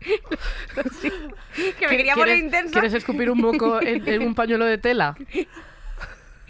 [0.00, 2.72] que me quería poner ¿Quieres- intensa.
[2.72, 5.14] ¿Quieres escupir un moco en, en un pañuelo de tela?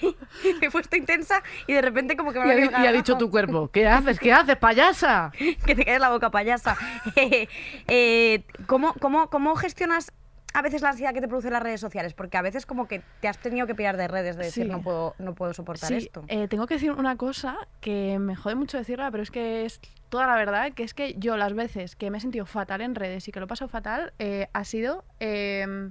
[0.01, 3.17] Me he puesto intensa y de repente como que me Y ha, y ha dicho
[3.17, 4.19] tu cuerpo, ¿qué haces?
[4.19, 5.33] ¿Qué haces, payasa?
[5.67, 6.77] que te caes la boca payasa.
[7.17, 7.49] Eh,
[7.89, 10.13] eh, ¿cómo, cómo, ¿Cómo gestionas
[10.55, 12.15] a veces la ansiedad que te producen las redes sociales?
[12.15, 14.71] Porque a veces como que te has tenido que pillar de redes, de decir, Sí.
[14.71, 16.25] no, puedo, no puedo soportar Sí, esto.
[16.29, 19.81] eh, tengo que decir una cosa que me jode mucho decirla, pero es que es
[20.09, 22.95] toda la verdad, que es que yo las veces que me he sentido fatal en
[22.95, 25.91] redes y que lo he pasado fatal, eh, ha sido eh,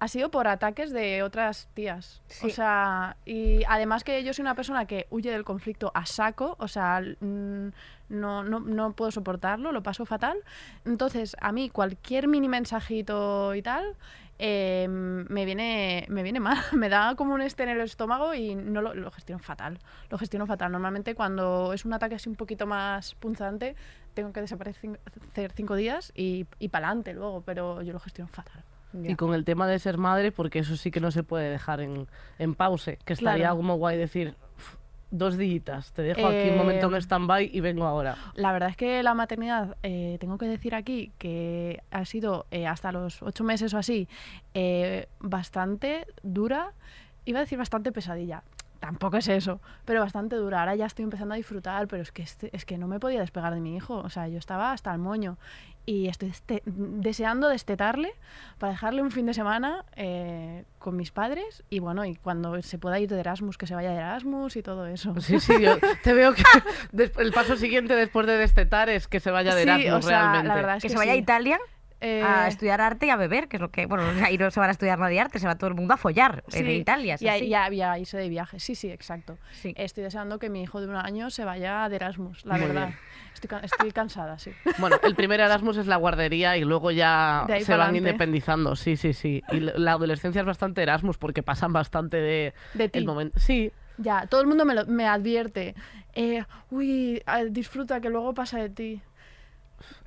[0.00, 2.22] ha sido por ataques de otras tías.
[2.26, 2.46] Sí.
[2.46, 6.56] O sea, y además que yo soy una persona que huye del conflicto a saco,
[6.58, 7.68] o sea, mm,
[8.08, 10.38] no, no, no puedo soportarlo, lo paso fatal.
[10.84, 13.96] Entonces, a mí cualquier mini mensajito y tal,
[14.38, 18.54] eh, me, viene, me viene mal, me da como un este en el estómago y
[18.54, 19.80] no lo, lo gestiono fatal.
[20.10, 20.70] Lo gestiono fatal.
[20.70, 23.74] Normalmente cuando es un ataque así un poquito más punzante,
[24.14, 25.00] tengo que desaparecer
[25.54, 28.64] cinco días y, y para adelante luego, pero yo lo gestiono fatal.
[28.94, 31.80] Y con el tema de ser madre, porque eso sí que no se puede dejar
[31.80, 32.06] en,
[32.38, 33.56] en pause, que estaría Claro.
[33.56, 34.76] como guay decir "Uf,
[35.10, 38.16] dos días, te dejo aquí un momento en Eh, stand-by y vengo ahora.
[38.34, 42.66] La verdad es que la maternidad, eh, tengo que decir aquí que ha sido eh,
[42.66, 44.08] hasta los ocho meses o así
[44.54, 46.72] eh, bastante dura,
[47.26, 48.42] iba a decir bastante pesadilla.
[48.80, 50.60] Tampoco es eso, pero bastante dura.
[50.60, 53.20] Ahora ya estoy empezando a disfrutar, pero es que, este- es que no me podía
[53.20, 53.96] despegar de mi hijo.
[53.96, 55.36] O sea, yo estaba hasta el moño
[55.84, 58.12] y estoy este- deseando destetarle
[58.58, 62.78] para dejarle un fin de semana eh, con mis padres y bueno, y cuando se
[62.78, 65.18] pueda ir de Erasmus, que se vaya de Erasmus y todo eso.
[65.20, 66.42] Sí, sí, yo te veo que
[67.18, 70.20] el paso siguiente después de destetar es que se vaya de Sí, Erasmus o sea,
[70.22, 70.54] la realmente.
[70.56, 71.20] verdad es que que se vaya a sí.
[71.20, 71.58] Italia
[72.00, 74.60] Eh, a estudiar arte y a beber, que es lo que, bueno, ahí no se
[74.60, 77.14] van a estudiar nadie arte, se va todo el mundo a follar en Sí, Italia.
[77.14, 77.54] es y así.
[77.54, 78.60] a- y a irse de viaje.
[78.60, 79.36] Sí, sí, exacto.
[79.52, 79.74] Sí.
[79.76, 82.86] Estoy deseando que mi hijo de un año se vaya de Erasmus, la Muy verdad.
[82.88, 82.98] bien.
[83.34, 84.52] Estoy, estoy cansada, sí.
[84.78, 88.76] Bueno, el primer Erasmus es la guardería y luego ya se van independizando.
[88.76, 89.42] Sí, sí, sí.
[89.50, 92.98] Y la adolescencia es bastante Erasmus porque pasan bastante de, De ti.
[93.00, 93.38] el momento.
[93.40, 95.74] Sí, Ya, todo el mundo me, lo- me advierte.
[96.14, 99.02] eh, uy, disfruta que luego pasa de ti.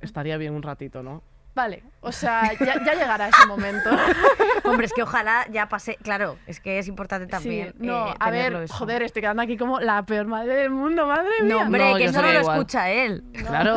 [0.00, 1.22] estaría bien un ratito, ¿no?
[1.54, 3.90] Vale, o sea, ya, ya llegará ese momento.
[4.64, 5.98] Hombre, es que ojalá ya pase.
[6.02, 7.74] Claro, es que es importante también.
[7.78, 8.72] Sí, no, eh, a ver, eso.
[8.74, 11.54] joder, estoy quedando aquí como la peor madre del mundo, madre mía.
[11.54, 12.56] No, hombre, No, que eso no lo igual.
[12.58, 13.22] escucha él.
[13.46, 13.76] Claro.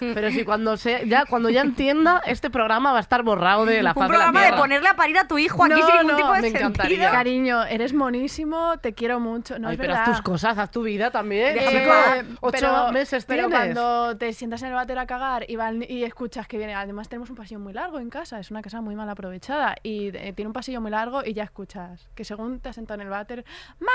[0.00, 3.82] Pero si cuando se, ya cuando ya entienda, este programa va a estar borrado de
[3.82, 5.86] la Un faz de la programa de ponerle a parir a tu hijo aquí No,
[5.86, 6.68] sin ningún no, tipo de me sentido.
[6.68, 7.10] encantaría.
[7.10, 9.58] Cariño, eres monísimo, te quiero mucho.
[9.58, 10.10] No, Ay, es pero verdad.
[10.10, 11.56] haz tus cosas, haz tu vida también.
[11.56, 12.24] Paz.
[12.40, 13.58] Ocho pero, meses pero tienes.
[13.74, 17.08] cuando te sientas en el váter a cagar y, van- y escuchas que viene, además
[17.14, 20.32] tenemos un pasillo muy largo en casa, es una casa muy mal aprovechada y eh,
[20.32, 23.08] tiene un pasillo muy largo y ya escuchas que según te has sentado en el
[23.08, 23.44] váter,
[23.78, 23.92] mamá,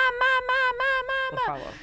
[0.47, 1.73] mamá, Por favor,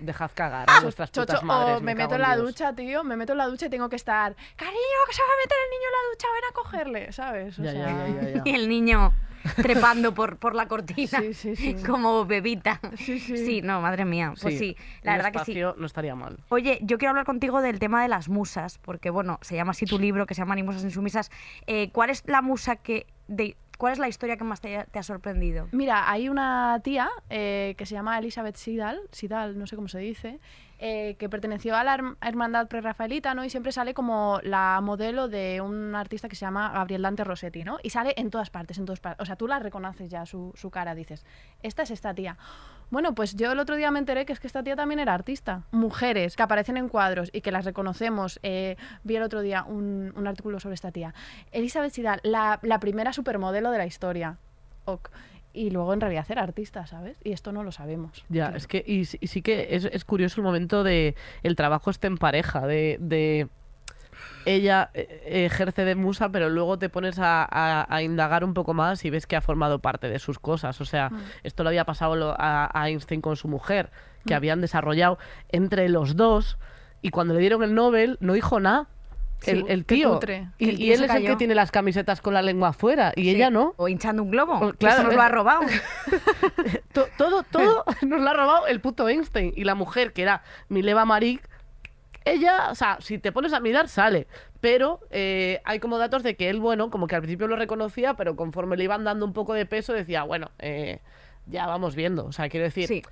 [0.00, 1.76] dejad cagar a vuestras Chocho, putas madres.
[1.76, 2.46] o me, meto en la Dios.
[2.48, 5.28] ducha, tío, me meto en la ducha y tengo que estar, cariño, que se va
[5.28, 7.58] a meter el niño en la ducha, ven a cogerle, ¿sabes?
[7.58, 8.42] O Ya, sea, ya, ya, ya.
[8.44, 9.12] Y el niño
[9.56, 11.74] trepando por, por la cortina Sí, sí, sí.
[11.86, 12.80] como bebita.
[12.96, 13.60] Sí, sí.
[13.62, 14.32] no, madre mía.
[14.40, 15.60] Pues sí, la un verdad que sí.
[15.60, 16.38] no estaría mal.
[16.48, 19.84] Oye, yo quiero hablar contigo del tema de las musas, porque bueno, se llama así
[19.84, 21.30] tu libro, que se llama Ni musas ni sumisas.
[21.66, 23.06] Eh, ¿Cuál es la musa que...
[23.28, 25.68] De, ¿Cuál es la historia que más te, te ha sorprendido?
[25.72, 29.98] Mira, hay una tía eh, que se llama Elizabeth Sidal, Sidal, no sé cómo se
[29.98, 30.40] dice,
[30.78, 33.44] eh, que perteneció a la herm- hermandad prerrafaelita, ¿no?
[33.44, 37.64] Y siempre sale como la modelo de un artista que se llama Gabriel Dante Rossetti,
[37.64, 37.78] ¿no?
[37.82, 39.22] Y sale en todas partes, en todas partes.
[39.22, 41.24] O sea, tú la reconoces ya, su, su cara, dices,
[41.62, 42.36] esta es esta tía.
[42.90, 45.14] Bueno, pues yo el otro día me enteré que es que esta tía también era
[45.14, 45.62] artista.
[45.70, 48.38] Mujeres que aparecen en cuadros y que las reconocemos.
[48.42, 51.14] eh, vi el otro día un, un artículo sobre esta tía.
[51.52, 54.36] Elizabeth Sidal, la, la primera supermodelo de la historia.
[54.84, 55.08] Ok.
[55.54, 57.16] Y luego en realidad era artista, ¿sabes?
[57.24, 58.24] Y esto no lo sabemos.
[58.28, 61.14] Ya, es que, y, sí- y sí que es, es curioso el momento de
[61.44, 63.48] el trabajo este en pareja, de, de
[64.46, 68.74] ella eh, ejerce de musa, pero luego te pones a, a- a indagar un poco
[68.74, 70.80] más y ves que ha formado parte de sus cosas.
[70.80, 71.10] O sea,
[71.44, 73.90] esto lo había pasado lo- a, a Einstein con su mujer,
[74.26, 75.18] que habían desarrollado
[75.50, 76.58] entre los dos,
[77.00, 78.88] y cuando le dieron el Nobel no dijo nada.
[79.46, 80.14] El, tío.
[80.14, 80.48] cutre.
[80.58, 83.30] Y, Que él es el que tiene las camisetas con la lengua afuera, y Sí.
[83.30, 83.74] ella no.
[83.76, 84.72] O hinchando un globo.
[84.72, 85.62] Que claro, Eso nos lo ha robado.
[86.92, 89.52] To- todo, todo nos lo ha robado el puto Einstein.
[89.56, 91.48] Y la mujer, que era Mileva Marik,
[92.24, 94.26] ella, o sea, si te pones a mirar, sale.
[94.60, 98.14] Pero eh, hay como datos de que él, bueno, como que al principio lo reconocía,
[98.14, 101.00] pero conforme le iban dando un poco de peso, decía, bueno, eh,
[101.46, 102.24] ya vamos viendo.
[102.24, 103.02] O sea, quiero decir, Sí.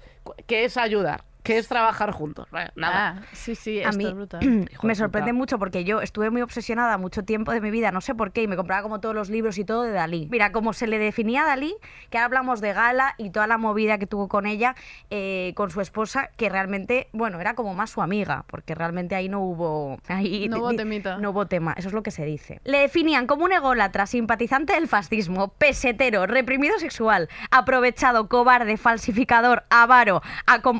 [0.47, 1.25] ¿qué es ayudar?
[1.43, 2.47] ¿Qué es trabajar juntos?
[2.77, 3.19] Nada.
[3.19, 4.41] Ah, sí, sí, A esto mí es brutal.
[4.83, 5.39] Me de sorprende puta.
[5.39, 8.43] mucho porque yo estuve muy obsesionada mucho tiempo de mi vida, no sé por qué,
[8.43, 10.29] y me compraba como todos los libros y todo de Dalí.
[10.31, 11.75] Mira, como se le definía a Dalí,
[12.11, 14.77] que ahora hablamos de Gala y toda la movida que tuvo con ella,
[15.11, 19.29] eh, con su esposa, que realmente, bueno, era como más su amiga, porque realmente ahí
[19.29, 19.99] no hubo...
[20.09, 21.19] Ahí, No hubo temita.
[21.19, 22.61] No hubo tema, eso es lo que se dice.
[22.65, 30.23] Le definían como un ególatra, simpatizante del fascismo, pesetero, reprimido sexual, aprovechado, cobarde, falsificador, avaro,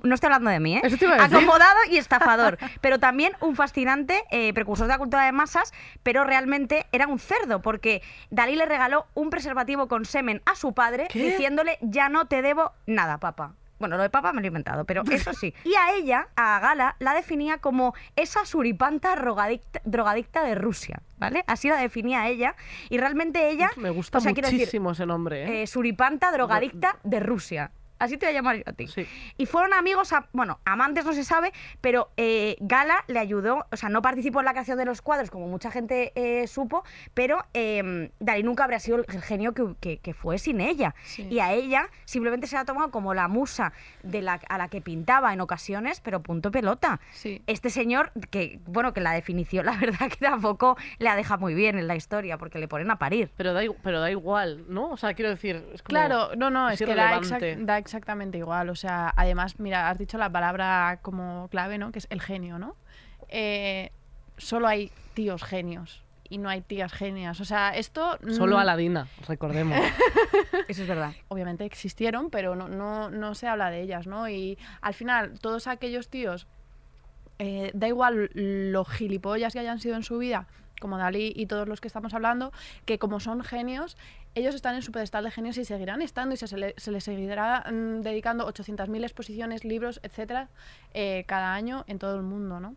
[0.05, 0.81] no estoy hablando de mí, ¿eh?
[0.83, 1.37] Eso te iba a decir.
[1.37, 6.25] acomodado y estafador, pero también un fascinante eh, precursor de la cultura de masas, pero
[6.25, 11.09] realmente era un cerdo, porque Dalí le regaló un preservativo con semen a su padre,
[11.11, 11.23] ¿Qué?
[11.23, 13.55] diciéndole, ya no te debo nada, papá.
[13.83, 15.53] Bueno, lo de papa me lo he inventado, pero eso sí.
[15.65, 21.43] Y a ella, a Gala, la definía como esa suripanta drogadicta, drogadicta de Rusia, ¿vale?
[21.49, 22.55] Así la definía ella.
[22.91, 23.73] Y realmente ella...
[23.77, 25.63] Me gusta o sea, quiero decir, muchísimo ese nombre, ¿eh?
[25.63, 27.73] eh, suripanta drogadicta de Rusia.
[28.03, 28.87] Así te voy a llamar yo a ti.
[28.89, 29.07] Sí.
[29.37, 33.77] Y fueron amigos, a- bueno, amantes no se sabe, pero eh, Gala le ayudó, o
[33.77, 36.85] sea, no participó en la creación de los cuadros como mucha gente eh, supo,
[37.15, 40.95] pero eh, Dalí nunca habría sido el genio que, que- que fue sin ella.
[41.05, 41.27] Sí.
[41.31, 44.69] Y a ella simplemente se la ha tomado como la musa de la, a la
[44.69, 47.01] que pintaba en ocasiones, pero punto pelota.
[47.13, 47.43] Sí.
[47.47, 51.55] Este señor, que bueno, que la definición, la verdad que tampoco le ha dejado muy
[51.55, 53.31] bien en la historia, porque le ponen a parir.
[53.37, 54.91] Pero da, igu- pero da igual, ¿no?
[54.91, 55.57] O sea, quiero decir.
[55.73, 57.57] Es como- Claro, no, no, es, que da, irrelevante.
[57.57, 58.71] exac- da exactamente igual.
[58.71, 61.93] O sea, además, mira, has dicho la palabra como clave, ¿no?
[61.93, 62.75] Que es el genio, ¿no?
[63.29, 63.93] Eh,
[64.39, 67.41] solo hay tíos genios y no hay tías genias.
[67.41, 68.19] O sea, esto...
[68.31, 69.79] Solo mm, Aladina, recordemos.
[70.69, 71.13] Eso es verdad.
[71.29, 74.29] obviamente existieron, pero no, no, no se habla de ellas, ¿no?
[74.29, 76.47] Y al final, todos aquellos tíos,
[77.39, 80.47] eh, da igual lo gilipollas que hayan sido en su vida,
[80.83, 82.53] como Dalí y todos los que estamos hablando,
[82.85, 83.97] que como son genios,
[84.35, 87.05] ellos están en su pedestal de genios y seguirán estando y se, le- se les
[87.05, 90.49] seguirá mm, dedicando 800.000 exposiciones, libros, etcétera,
[90.93, 92.75] eh, cada año en todo el mundo, ¿no?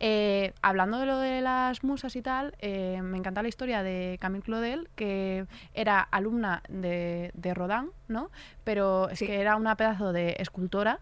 [0.00, 4.18] Eh, hablando de lo de las musas y tal, eh, me encanta la historia de
[4.20, 8.30] Camille Claudel, que era alumna de, de Rodin, ¿no?
[8.64, 9.26] Pero es Sí.
[9.26, 10.98] que era una pedazo de escultora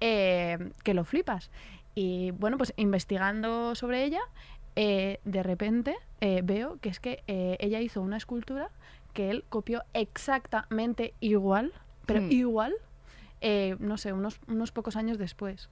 [0.00, 1.50] eh, que lo flipas.
[1.94, 4.20] Y bueno, pues investigando sobre ella,
[4.76, 8.70] eh, de repente eh, veo que es que eh, ella hizo una escultura
[9.12, 11.72] que él copió exactamente igual,
[12.06, 12.32] pero Hmm.
[12.32, 12.74] igual,
[13.78, 15.68] no sé, unos, unos pocos años después.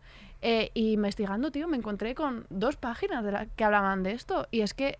[0.74, 4.46] Y investigando, tío, me encontré con dos páginas de la, que hablaban de esto.
[4.50, 4.98] Y es que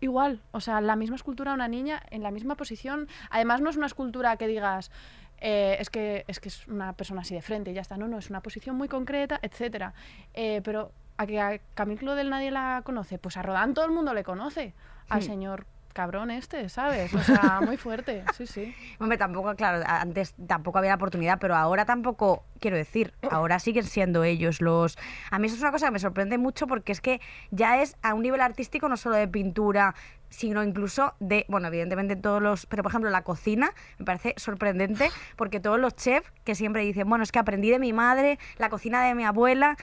[0.00, 3.08] igual, o sea, la misma escultura, una niña en la misma posición.
[3.30, 4.90] Además, no es una escultura que digas.
[5.44, 7.96] eh, es, que, es que es una persona así de frente y ya está.
[7.96, 9.92] No, no, es una posición muy concreta, etcétera.
[10.34, 13.90] Eh, pero a que a Camille Claudel nadie la conoce, pues a Rodán todo el
[13.92, 14.74] mundo le conoce.
[15.08, 15.22] Al Hmm.
[15.24, 17.12] señor cabrón este, ¿sabes?
[17.12, 18.74] O sea, muy fuerte, sí, sí.
[18.98, 23.84] Hombre, tampoco, claro, antes tampoco había la oportunidad, pero ahora tampoco, quiero decir, ahora siguen
[23.84, 24.96] siendo ellos los...
[25.30, 27.20] A mí eso es una cosa que me sorprende mucho porque es que
[27.50, 29.94] ya es a un nivel artístico no solo de pintura,
[30.30, 32.64] sino incluso de, bueno, evidentemente todos los...
[32.64, 37.06] Pero, por ejemplo, la cocina me parece sorprendente porque todos los chefs que siempre dicen,
[37.06, 39.76] bueno, es que aprendí de mi madre, la cocina de mi abuela...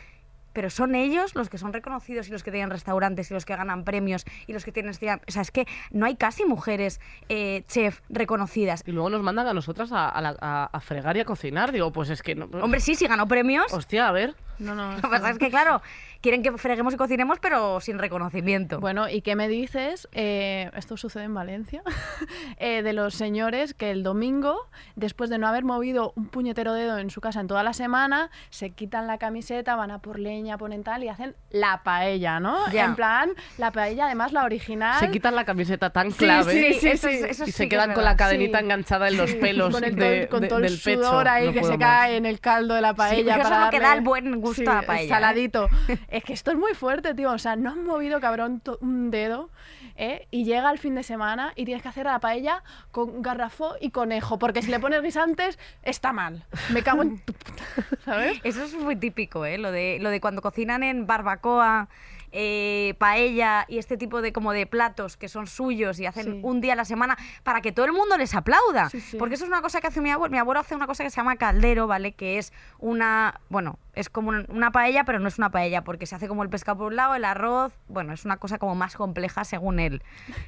[0.60, 3.56] Pero son ellos los que son reconocidos y los que tienen restaurantes y los que
[3.56, 4.91] ganan premios y los que tienen...
[4.91, 8.84] estrella- O sea, es que no hay casi mujeres eh, chef reconocidas.
[8.86, 11.72] Y luego nos mandan a nosotras a, a la- a- a fregar y a cocinar.
[11.72, 12.36] Digo, pues es que.
[12.36, 13.72] No, Hombre, sí, sí ganó premios.
[13.72, 14.36] Hostia, a ver.
[14.60, 14.91] No, no.
[14.95, 15.82] Lo que pasa es que, claro,
[16.22, 18.80] quieren que freguemos y cocinemos, pero sin reconocimiento.
[18.80, 20.08] Bueno, ¿y qué me dices?
[20.12, 21.82] Eh, esto sucede en Valencia,
[22.58, 26.98] eh, de los señores que el domingo, después de no haber movido un puñetero dedo
[26.98, 30.58] en su casa en toda la semana, se quitan la camiseta, van a por leña,
[30.58, 32.70] ponen tal y hacen la paella, ¿no?
[32.72, 32.86] Ya.
[32.86, 35.00] En plan, la paella, además la original.
[35.00, 37.16] Se quitan la camiseta tan clave sí, sí, eso, sí.
[37.16, 38.64] es- eso y sí se que quedan con la cadenita Sí.
[38.66, 41.02] enganchada en los pelos con, el, de- con de- todo el pecho.
[41.04, 43.60] sudor ahí No que se cae en el caldo de la paella porque eso para
[43.62, 45.08] es lo que da el buen gusto a la paella, ¿eh?
[45.10, 45.68] saladito.
[46.12, 47.32] es que esto es muy fuerte, tío.
[47.32, 49.50] O sea, no han movido, cabrón, un dedo
[49.95, 50.28] ¿eh?
[50.32, 53.91] y llega el fin de semana y tienes que hacer la paella con garrafó y
[53.91, 56.45] conejo, porque si le pones guisantes está mal.
[56.72, 57.34] Me cago en tu
[58.06, 58.39] ¿sabes?
[58.43, 59.58] Eso es muy típico, ¿eh?
[59.58, 61.89] Lo de, lo de cuando cocinan en barbacoa,
[62.32, 66.39] eh, paella y este tipo de como de platos que son suyos y hacen Sí.
[66.44, 68.89] un día a la semana para que todo el mundo les aplauda.
[68.89, 69.18] Sí, sí.
[69.18, 70.32] Porque eso es una cosa que hace mi abuelo.
[70.32, 72.12] Mi abuelo hace una cosa que se llama caldero, ¿vale?
[72.13, 76.15] Que es una, bueno, es como una, paella, pero no es una paella porque se
[76.15, 78.96] hace como el pescado por un lado, el arroz, bueno, es una cosa como más
[78.96, 80.04] compleja según él,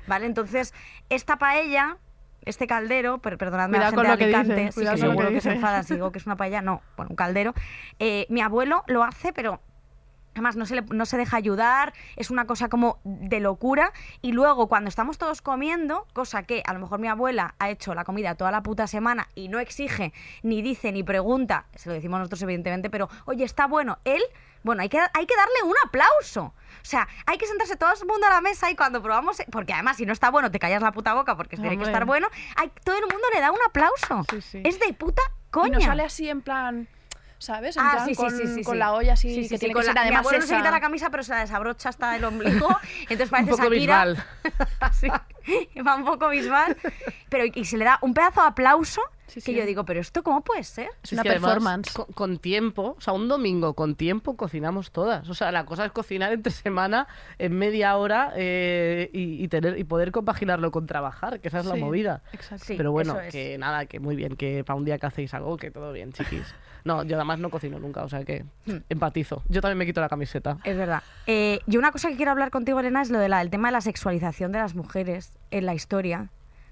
[0.07, 0.25] ¿vale?
[0.25, 0.73] Entonces,
[1.09, 1.97] esta paella...
[2.43, 4.97] Este caldero, per- perdonadme a la gente con de que Alicante, dice, sí, que lo
[4.97, 5.55] seguro que que se dice.
[5.57, 7.53] enfadan si digo que es una paella, no, bueno, un caldero.
[7.99, 9.61] Eh, mi abuelo lo hace, pero
[10.33, 13.91] Además, no se, le- no se deja ayudar, es una cosa como de locura.
[14.21, 17.93] Y luego, cuando estamos todos comiendo, cosa que a lo mejor mi abuela ha hecho
[17.93, 20.13] la comida toda la puta semana y no exige,
[20.43, 24.21] ni dice, ni pregunta, se lo decimos nosotros evidentemente, pero oye, está bueno, él,
[24.63, 26.53] bueno, hay que, hay que darle un aplauso.
[26.81, 29.73] O sea, hay que sentarse todo el mundo a la mesa y cuando probamos, porque
[29.73, 32.27] además si no está bueno te callas la puta boca porque tiene que estar bueno,
[32.55, 34.23] hay, todo el mundo le da un aplauso.
[34.29, 34.61] Sí, sí.
[34.63, 35.67] Es de puta coña.
[35.77, 36.87] Y no sale así en plan,
[37.41, 37.75] ¿sabes?
[37.75, 39.55] En Ah, plan sí, sí, con, sí, sí, con la olla así, Sí, sí, que
[39.55, 41.23] sí, tiene con que ser la- mi además abuelo no se quita la camisa, pero
[41.23, 42.69] se la desabrocha hasta el ombligo.
[43.09, 44.05] Entonces parece Un poco Shakira.
[44.05, 44.25] bisbal.
[44.93, 46.77] Sí, va un poco bisbal.
[47.29, 49.01] Pero y se le da un pedazo de aplauso
[49.33, 49.57] Sí, que sí.
[49.57, 50.89] yo digo, pero esto cómo puede ser?
[51.03, 51.93] Es una que además, performance.
[51.93, 55.29] Con, con tiempo, o sea, un domingo con tiempo cocinamos todas.
[55.29, 57.07] O sea, la cosa es cocinar entre semana
[57.39, 61.65] en media hora eh, y, y tener y poder compaginarlo con trabajar, que esa es
[61.65, 62.21] la movida.
[62.33, 62.65] Exacto.
[62.65, 63.31] Sí, Pero bueno, es.
[63.31, 66.11] que nada, que muy bien, que para un día que hacéis algo, que todo bien,
[66.13, 66.53] chiquis.
[66.83, 68.77] No, yo además no cocino nunca, o sea que Hmm.
[68.89, 69.43] empatizo.
[69.49, 70.57] Yo también me quito la camiseta.
[70.63, 71.01] Es verdad.
[71.27, 73.81] Eh, y una cosa que quiero hablar contigo, Elena, es lo del tema de la
[73.81, 76.29] sexualización de las mujeres en la historia.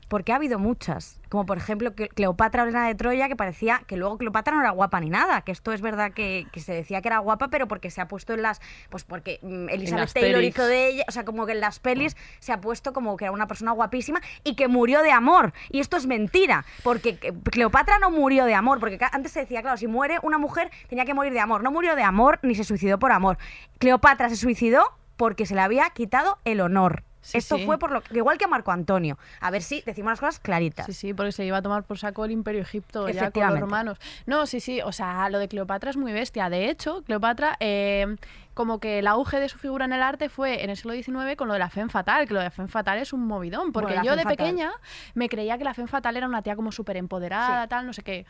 [0.10, 1.22] Porque ha habido muchas.
[1.30, 4.72] Como por ejemplo Cle- Cleopatra Elena de Troya, que parecía que luego Cleopatra no era
[4.72, 5.42] guapa ni nada.
[5.42, 8.08] Que esto es verdad que, que se decía que era guapa, pero porque se ha
[8.08, 8.60] puesto en las.
[8.90, 10.50] Pues porque mm, Elizabeth Taylor pelis.
[10.56, 11.06] hizo de ella.
[11.08, 13.72] O sea, como que en las pelis se ha puesto como que era una persona
[13.72, 15.54] guapísima y que murió de amor.
[15.70, 16.66] Y esto es mentira.
[16.84, 18.80] Porque que- Cleopatra no murió de amor.
[18.80, 21.62] Porque antes se decía, claro, si muere una mujer, tenía que morir de amor.
[21.64, 23.38] No murió de amor ni se suicidó por amor.
[23.78, 24.84] Cleopatra se suicidó
[25.18, 27.04] porque se le había quitado el honor.
[27.22, 27.66] Sí, Esto sí.
[27.66, 29.18] fue por lo igual que Marco Antonio.
[29.42, 30.86] A ver si decimos las cosas claritas.
[30.86, 33.60] Sí, sí, porque se iba a tomar por saco el Imperio Egipto ya con los
[33.60, 33.98] romanos.
[34.26, 36.50] No, sí, sí, o sea, lo de Cleopatra es muy bestia.
[36.50, 38.16] De hecho, Cleopatra, eh,
[38.54, 41.36] como que el auge de su figura en el arte fue en el siglo XIX
[41.38, 43.72] con lo de la femme fatal, que lo de la femme fatal es un movidón,
[43.72, 44.72] porque Bueno, yo de pequeña
[45.14, 47.70] me creía que la femme fatal era una tía como súper empoderada, Sí.
[47.70, 48.26] tal, no sé qué.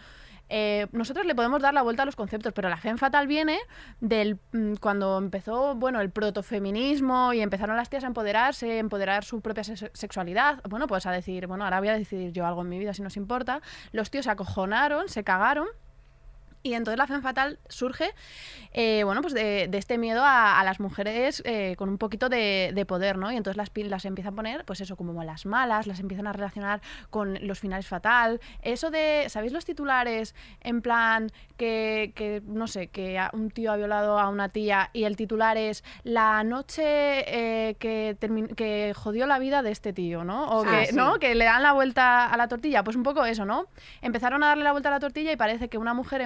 [0.49, 3.59] Eh, nosotros le podemos dar la vuelta a los conceptos, pero la femme fatal viene
[4.01, 9.41] del mm, cuando empezó, bueno, el protofeminismo y empezaron las tías a empoderarse, empoderar su
[9.41, 10.61] propia se- sexualidad.
[10.69, 13.01] Bueno, pues a decir, bueno, ahora voy a decidir yo algo en mi vida si
[13.01, 13.61] nos importa.
[13.91, 15.67] Los tíos se acojonaron, se cagaron.
[16.61, 18.13] Y entonces la femme fatal surge,
[18.73, 22.29] eh, bueno, pues de, de este miedo a, a las mujeres eh, con un poquito
[22.29, 23.31] de, de poder, ¿no?
[23.31, 26.33] Y entonces las, las empiezan a poner, pues eso, como las malas, las empiezan a
[26.33, 28.41] relacionar con los finales fatal.
[28.61, 33.77] Eso de, ¿sabéis los titulares en plan que, que, no sé, que un tío ha
[33.77, 38.17] violado a una tía y el titular es la noche eh, que,
[38.55, 40.47] que jodió la vida de este tío, ¿no?
[40.49, 40.95] O Ah, que, sí.
[40.95, 41.19] ¿no?
[41.19, 43.67] que le dan la vuelta a la tortilla, pues un poco eso, ¿no?
[44.01, 46.21] Empezaron a darle la vuelta a la tortilla y parece que una mujer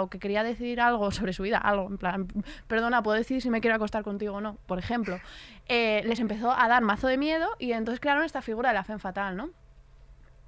[0.00, 2.28] o que quería decidir algo sobre su vida, algo, en plan,
[2.66, 4.56] perdona, ¿puedo decidir si me quiero acostar contigo o no?
[4.66, 5.20] Por ejemplo,
[5.68, 8.84] eh, les empezó a dar mazo de miedo y entonces crearon esta figura de la
[8.84, 9.50] femme fatal, ¿no?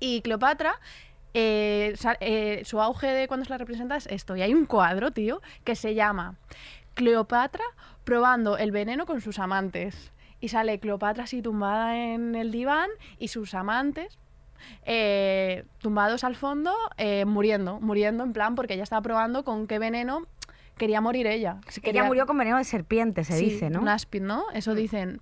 [0.01, 0.81] Y Cleopatra,
[1.35, 4.37] eh, eh, su auge de cuando se la representa es esto.
[4.37, 6.37] Y hay un cuadro, tío, que se llama
[6.95, 7.65] Cleopatra
[8.05, 10.13] probando el veneno con sus amantes.
[10.41, 14.19] Y sale Cleopatra así tumbada en el diván y sus amantes
[14.85, 19.79] eh, tumbados al fondo, eh, muriendo, muriendo en plan porque ella estaba probando con qué
[19.79, 20.27] veneno
[20.77, 21.59] quería morir ella.
[21.69, 23.81] Si Ella quería- murió con veneno de serpiente, se Sí, dice, ¿no?
[23.81, 23.83] Mm.
[23.83, 24.45] Un aspid, ¿no?
[24.53, 25.21] Eso dicen.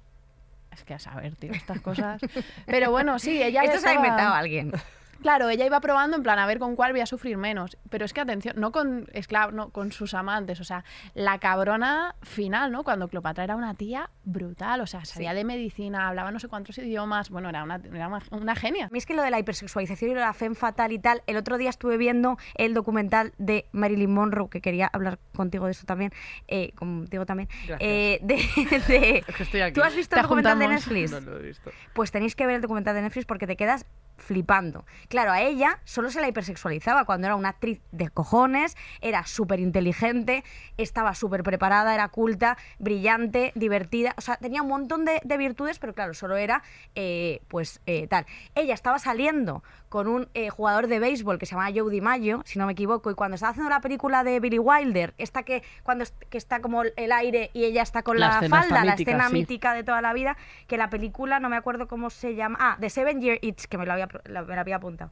[0.71, 2.21] Es que a saber, tío, estas cosas.
[2.64, 4.73] Pero bueno, sí, ella Esto se ha inventado alguien.
[5.22, 7.78] Claro, ella iba probando en plan a ver con cuál voy a sufrir menos.
[7.90, 10.61] Pero es que atención, no con esclavos, no, con sus amantes.
[10.61, 12.85] O sea, la cabrona final, ¿no?
[12.85, 14.80] Cuando Cleopatra era una tía brutal.
[14.80, 17.30] O sea, sabía de medicina, hablaba no sé cuántos idiomas.
[17.30, 18.87] Bueno, era una, era una, una genia.
[18.87, 20.98] A mí es que lo de la hipersexualización y lo de la femme fatal y
[20.98, 25.66] tal, el otro día estuve viendo el documental de Marilyn Monroe, que quería hablar contigo
[25.66, 26.12] de eso también,
[26.48, 27.78] eh, contigo también, Gracias.
[27.80, 28.37] eh, de,
[28.88, 29.74] de- Es que estoy aquí.
[29.74, 30.68] ¿Tú has visto Te el documental de.
[30.68, 31.11] Netflix?
[31.12, 31.70] No lo he visto.
[31.92, 34.85] Pues tenéis que ver el documental de Netflix porque te quedas flipando.
[35.09, 39.61] Claro, a ella solo se la hipersexualizaba cuando era una actriz de cojones, era súper
[39.61, 40.44] inteligente,
[40.77, 45.79] estaba súper preparada, era culta, brillante, divertida, o sea, tenía un montón de, de virtudes,
[45.79, 46.62] pero claro, solo era
[46.94, 48.27] eh, pues eh, tal.
[48.55, 52.59] Ella estaba saliendo con un eh, jugador de béisbol que se llama Joe DiMaggio, si
[52.59, 56.07] no me equivoco, y cuando estaba haciendo la película de Billy Wilder, esta que cuando
[56.31, 59.28] que está como el aire y ella está con La la, falda, la mítica, escena
[59.28, 59.35] sí.
[59.35, 62.78] mítica de toda la vida, que la película, no me acuerdo cómo se llama, ah,
[62.81, 65.11] The Seven Year Itch, que me lo había, la- me lo había apuntado.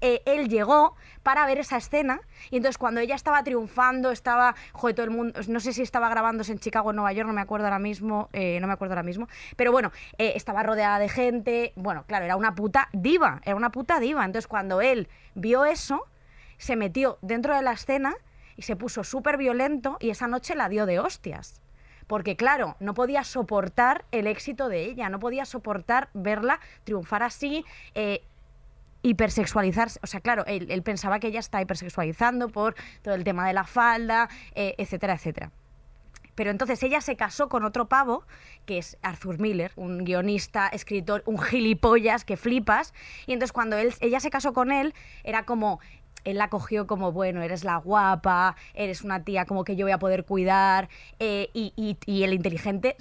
[0.00, 4.96] Eh, él llegó para ver esa escena y entonces cuando ella estaba triunfando, estaba, joder,
[4.96, 7.40] todo el mundo, no sé si estaba grabándose en Chicago o Nueva York, no me
[7.42, 11.08] acuerdo ahora mismo, eh, no me acuerdo ahora mismo, pero bueno, eh, estaba rodeada de
[11.08, 15.64] gente, bueno, claro, era una puta diva, era una puta diva, entonces cuando él vio
[15.64, 16.06] eso,
[16.58, 18.14] se metió dentro de la escena
[18.56, 21.60] y se puso súper violento y esa noche la dio de hostias.
[22.06, 27.64] Porque claro, no podía soportar el éxito de ella, no podía soportar verla triunfar así,
[27.94, 28.22] eh,
[29.02, 29.98] hipersexualizarse.
[30.02, 33.64] O sea, claro, él, pensaba que ella está hipersexualizando por todo el tema de la
[33.64, 35.50] falda, eh, etcétera, etcétera.
[36.36, 38.24] Pero entonces ella se casó con otro pavo,
[38.66, 42.94] que es Arthur Miller, un guionista, escritor, un gilipollas que flipas.
[43.26, 44.94] Y entonces cuando ella se casó con él,
[45.24, 45.80] era como,
[46.24, 49.92] él la cogió como, bueno, eres la guapa, eres una tía como que yo voy
[49.92, 50.88] a poder cuidar.
[51.20, 52.96] eh, y, y- el inteligente,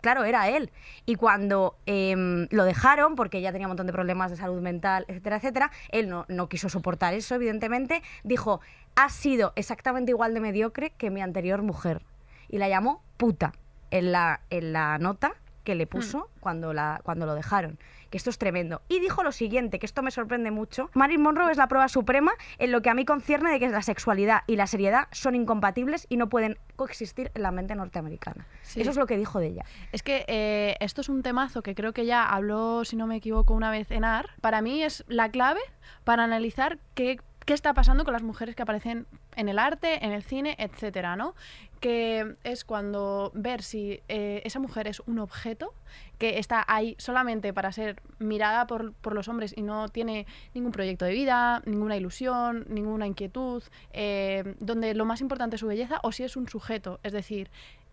[0.00, 0.70] claro, era él.
[1.04, 5.04] Y cuando em, lo dejaron, porque ella tenía un montón de problemas de salud mental,
[5.08, 8.02] etcétera, etcétera, él no, no quiso soportar eso, evidentemente.
[8.24, 8.60] Dijo,
[8.94, 12.02] has sido exactamente igual de mediocre que mi anterior mujer
[12.48, 13.52] y la llamó puta
[13.90, 15.34] en la, en la nota
[15.68, 17.78] que le puso cuando, la, cuando lo dejaron.
[18.08, 18.80] Que esto es tremendo.
[18.88, 20.88] Y dijo lo siguiente, que esto me sorprende mucho.
[20.94, 23.82] Marilyn Monroe es la prueba suprema en lo que a mí concierne de que la
[23.82, 28.46] sexualidad y la seriedad son incompatibles y no pueden coexistir en la mente norteamericana.
[28.62, 28.80] Sí.
[28.80, 29.66] Eso es lo que dijo de ella.
[29.92, 33.16] Es que eh, esto es un temazo que creo que ya habló, si no me
[33.16, 34.30] equivoco, una vez en AR.
[34.40, 35.60] Para mí es la clave
[36.04, 39.06] para analizar qué, qué está pasando con las mujeres que aparecen
[39.38, 41.34] en el arte, en el cine, etcétera, ¿no?
[41.80, 45.72] Que es cuando ver si eh, esa mujer es un objeto
[46.18, 50.72] que está ahí solamente para ser mirada por, por los hombres y no tiene ningún
[50.72, 53.62] proyecto de vida, ninguna ilusión, ninguna inquietud,
[53.92, 57.48] eh, donde lo más importante es su belleza, o si es un sujeto, es decir,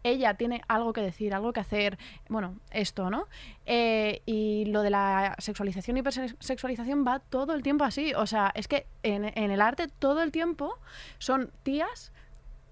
[0.05, 1.97] ella tiene algo que decir, algo que hacer,
[2.29, 3.27] bueno, esto, ¿no?
[3.65, 8.51] Eh, y lo de la sexualización y hipersexualización va todo el tiempo así, o sea,
[8.53, 10.77] es que en, el arte todo el tiempo
[11.17, 12.11] son tías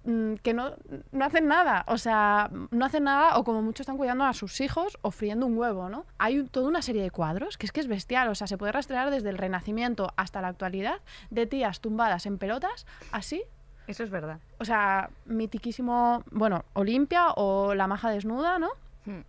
[0.04, 0.76] mm, que no,
[1.10, 4.60] no hacen nada, o sea, no hacen nada o como mucho están cuidando a sus
[4.60, 6.06] hijos o friendo un huevo, ¿no?
[6.18, 8.70] Hay toda una serie de cuadros que es que es bestial, o sea, se puede
[8.70, 13.42] rastrear desde el Renacimiento hasta la actualidad de tías tumbadas en pelotas, así,
[13.86, 14.38] Eso es verdad.
[14.58, 18.70] o sea, mitiquísimo, bueno, Olimpia o La Maja Desnuda, ¿no?
[19.04, 19.20] Hmm.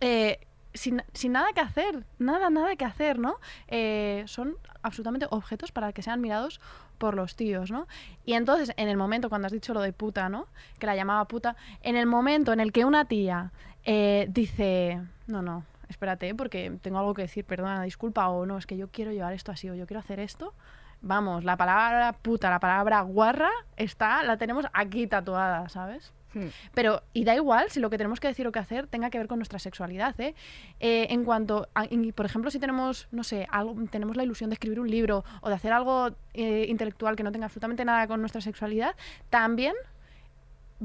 [0.00, 0.40] Eh,
[0.74, 3.36] sin, sin nada que hacer, nada, nada que hacer, ¿no?
[3.68, 6.60] Eh, son absolutamente objetos para que sean mirados
[6.98, 7.86] por los tíos, ¿no?
[8.24, 10.46] Y entonces, en el momento, cuando has dicho lo de puta, ¿no?
[10.78, 13.52] Que la llamaba puta, en el momento en el que una tía
[13.84, 18.66] eh, dice, no, no, espérate, porque tengo algo que decir, perdona, disculpa, o no, es
[18.66, 20.54] que yo quiero llevar esto así, o yo quiero hacer esto,
[21.02, 26.12] vamos, la palabra puta, la palabra guarra, está, la tenemos aquí tatuada, ¿sabes?
[26.32, 26.46] Hmm.
[26.74, 29.18] Pero, y da igual si lo que tenemos que decir o que hacer tenga que
[29.18, 30.34] ver con nuestra sexualidad, ¿eh?
[30.78, 34.54] Eh, en cuanto, a- por ejemplo, si tenemos, no sé, algo, tenemos la ilusión de
[34.54, 38.20] escribir un libro o de hacer algo eh, intelectual que no tenga absolutamente nada con
[38.20, 38.94] nuestra sexualidad,
[39.28, 39.74] también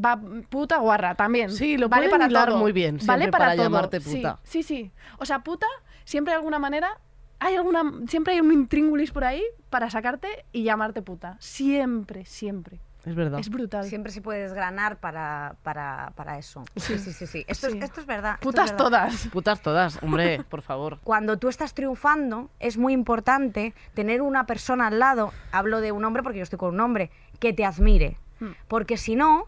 [0.03, 1.51] va puta guarra, también.
[1.51, 2.57] Sí, lo vale pueden para todo.
[2.57, 3.63] muy bien Vale para, para todo.
[3.65, 4.39] llamarte Sí, puta.
[4.43, 4.91] Sí, sí.
[5.19, 5.67] O sea, puta,
[6.03, 6.97] siempre de alguna manera
[7.39, 11.37] hay alguna, siempre hay un intríngulis por ahí para sacarte y llamarte puta.
[11.39, 12.79] Siempre, siempre.
[13.05, 13.39] Es verdad.
[13.39, 13.85] Es brutal.
[13.85, 16.65] Siempre se puede desgranar para, para, para eso.
[16.75, 17.27] Sí, sí, sí.
[17.27, 17.45] sí.
[17.47, 17.77] Esto, Sí.
[17.77, 18.33] Es, esto es verdad.
[18.35, 18.83] esto es Putas verdad.
[18.83, 19.27] todas.
[19.27, 20.99] Putas todas, hombre, por favor.
[21.03, 26.03] Cuando tú estás triunfando, es muy importante tener una persona al lado, hablo de un
[26.03, 28.17] hombre porque yo estoy con un hombre, que te admire.
[28.39, 28.53] Hmm.
[28.67, 29.47] Porque si no,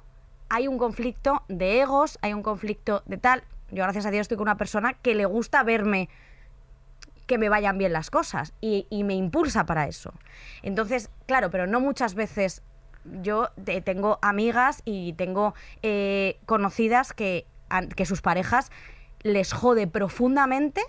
[0.50, 3.44] hay un conflicto de egos, hay un conflicto de tal.
[3.72, 6.10] Yo, gracias a Dios, estoy con una persona que le gusta verme
[7.28, 10.14] que me vayan bien las cosas y, me impulsa para eso.
[10.64, 12.64] Entonces, claro, pero no muchas veces
[13.22, 15.54] yo te- tengo amigas y tengo
[15.84, 17.46] eh, conocidas que,
[17.96, 18.72] que sus parejas
[19.22, 20.82] les jode profundamente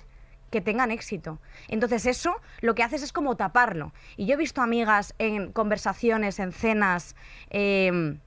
[0.51, 1.41] que tengan éxito.
[1.69, 3.93] Entonces eso lo que haces es como taparlo.
[4.17, 7.17] Y yo he visto amigas en conversaciones, en cenas
[7.51, 8.21] em,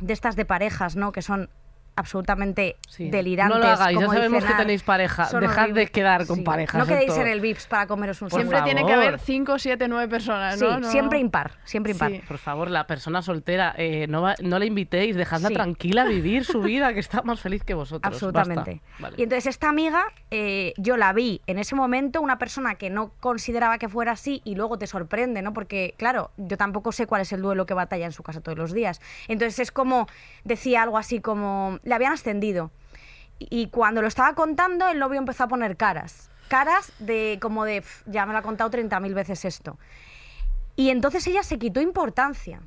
[0.00, 1.12] de estas de parejas, ¿no?
[1.12, 1.50] Que son
[1.96, 3.10] absolutamente Sí.
[3.10, 3.58] delirantes.
[3.58, 5.24] No lo hagáis, ya sabemos que dicen, "Ah, tenéis pareja.
[5.26, 5.90] son Dejad de horribles".
[5.90, 6.42] quedar con Sí.
[6.42, 9.58] parejas, No quedéis en el VIPS para comeros un Por Siempre tiene que haber 5,
[9.58, 12.10] 7, 9 personas, Sí, siempre impar, siempre impar.
[12.12, 12.22] Sí.
[12.26, 15.54] Por favor, la persona soltera, eh, no, va- no la invitéis, dejadla Sí.
[15.54, 18.12] tranquila vivir su vida, que está más feliz que vosotros.
[18.12, 18.80] Absolutamente.
[18.98, 19.16] Vale.
[19.18, 23.12] Y entonces esta amiga, eh, yo la vi en ese momento, una persona que no
[23.20, 25.52] consideraba que fuera así y luego te sorprende, ¿no?
[25.52, 28.56] Porque, claro, yo tampoco sé cuál es el duelo que batalla en su casa todos
[28.58, 29.00] los días.
[29.28, 30.06] Entonces es como,
[30.44, 32.70] decía algo así como, le habían ascendido.
[33.38, 36.30] Y cuando lo estaba contando, el novio empezó a poner caras.
[36.48, 39.78] Caras de como de, "Pf, ya me lo ha contado 30.000 veces esto.
[40.76, 42.60] Y entonces ella se quitó importancia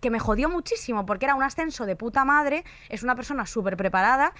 [0.00, 3.76] que me jodió muchísimo porque era un ascenso de puta madre, es una persona súper
[3.76, 4.32] preparada,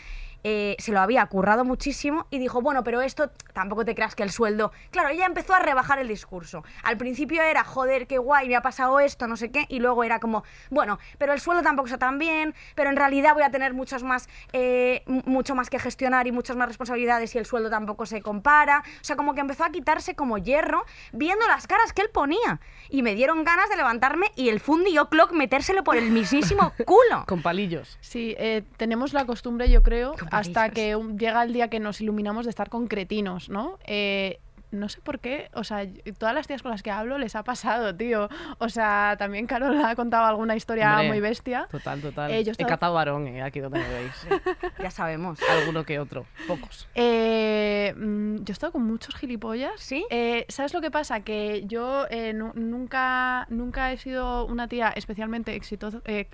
[0.45, 4.23] eh, se lo había currado muchísimo y dijo, bueno, pero esto tampoco te creas que
[4.23, 4.73] el sueldo...
[4.91, 6.65] Claro, ella empezó a rebajar el discurso.
[6.83, 10.05] Al principio era, joder, qué guay, me ha pasado esto, no sé qué, y luego
[10.05, 13.51] era como, bueno, pero el sueldo tampoco está tan bien, pero en realidad voy a
[13.51, 17.47] tener muchas más, eh, mu- mucho más que gestionar y muchas más responsabilidades y el
[17.47, 18.83] sueldo tampoco se compara.
[19.01, 22.61] O sea, como que empezó a quitarse como hierro viendo las caras que él ponía.
[22.89, 27.25] Y me dieron ganas de levantarme y el Fundi O'Clock metérselo por el mismísimo culo.
[27.27, 27.99] Con palillos.
[28.01, 32.47] Sí, eh, tenemos la costumbre, yo creo, hasta que llega el día que nos iluminamos
[32.47, 33.79] de estar con cretinos, ¿no?
[33.87, 34.41] Eh,
[34.71, 35.87] no sé por qué, o sea,
[36.19, 38.29] todas las tías con las que hablo les ha pasado, tío.
[38.59, 41.67] O sea, también Carol ha contado alguna historia Hombre, muy bestia.
[41.71, 42.31] Total, total.
[42.31, 44.27] Eh, yo He estaba- catado varón, eh, aquí donde me veis.
[44.79, 45.39] Ya sabemos.
[45.51, 46.89] Alguno que otro, pocos.
[46.95, 49.73] Eh, mm, yo he estado con muchos gilipollas.
[49.81, 50.05] ¿Sí?
[50.11, 51.21] Eh, ¿Sabes lo que pasa?
[51.21, 56.29] Que yo eh, nu- nunca, nunca he sido una tía especialmente exitosa, eh,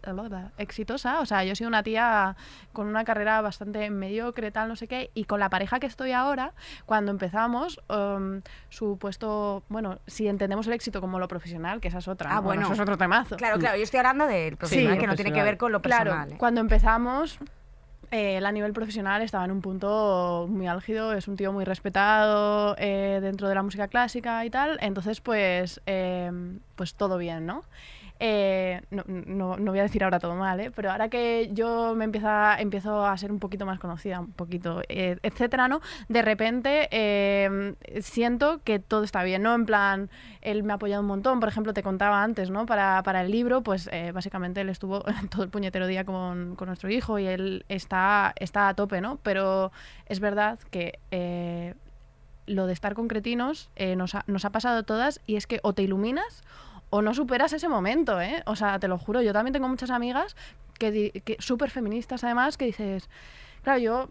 [0.59, 1.20] exitosa.
[1.20, 2.37] O sea, yo he sido una tía
[2.72, 5.11] con una carrera bastante mediocre, tal, no sé qué.
[5.14, 6.53] Y con la pareja que estoy ahora,
[6.84, 8.26] cuando empezamos, um,
[8.68, 12.31] su puesto, bueno, si entendemos el éxito como lo profesional, que esa es otra.
[12.31, 12.43] Ah, ¿no?
[12.43, 12.62] bueno.
[12.62, 13.37] eso es otro temazo.
[13.37, 16.11] Claro, claro, yo estoy hablando del profesional que no tiene que ver con lo Claro,
[16.11, 16.33] personal.
[16.33, 16.37] ¿eh?
[16.39, 17.39] cuando empezamos,
[18.12, 21.64] Eh, él a nivel profesional estaba en un punto muy álgido, es un tío muy
[21.64, 26.31] respetado eh, dentro de la música clásica y tal, entonces pues, eh,
[26.77, 27.64] pues todo bien, ¿no?
[28.18, 30.70] Eh, no, no- no voy a decir ahora todo mal, ¿eh?
[30.74, 34.80] pero ahora que yo me empieza, empiezo a ser un poquito más conocida, un poquito,
[34.88, 35.80] eh, etcétera, ¿no?
[36.08, 39.54] De repente eh, siento que todo está bien, ¿no?
[39.54, 40.10] En plan,
[40.40, 42.64] él me ha apoyado un montón, por ejemplo, te contaba antes, ¿no?
[42.64, 46.68] Para, para el libro, pues eh, básicamente él estuvo todo el puñetero día con, con
[46.68, 49.18] nuestro hijo y él está, está a tope, ¿no?
[49.22, 49.72] Pero
[50.06, 50.98] es verdad que...
[52.46, 55.58] lo de estar con cretinos nos, ha, nos ha pasado a todas y es que
[55.64, 56.42] o te iluminas
[56.91, 58.43] o no superas ese momento, ¿eh?
[58.47, 60.37] O sea, te lo juro, yo también tengo muchas amigas
[60.78, 63.09] que, di- que súper feministas además que dices,
[63.62, 64.09] claro, yo,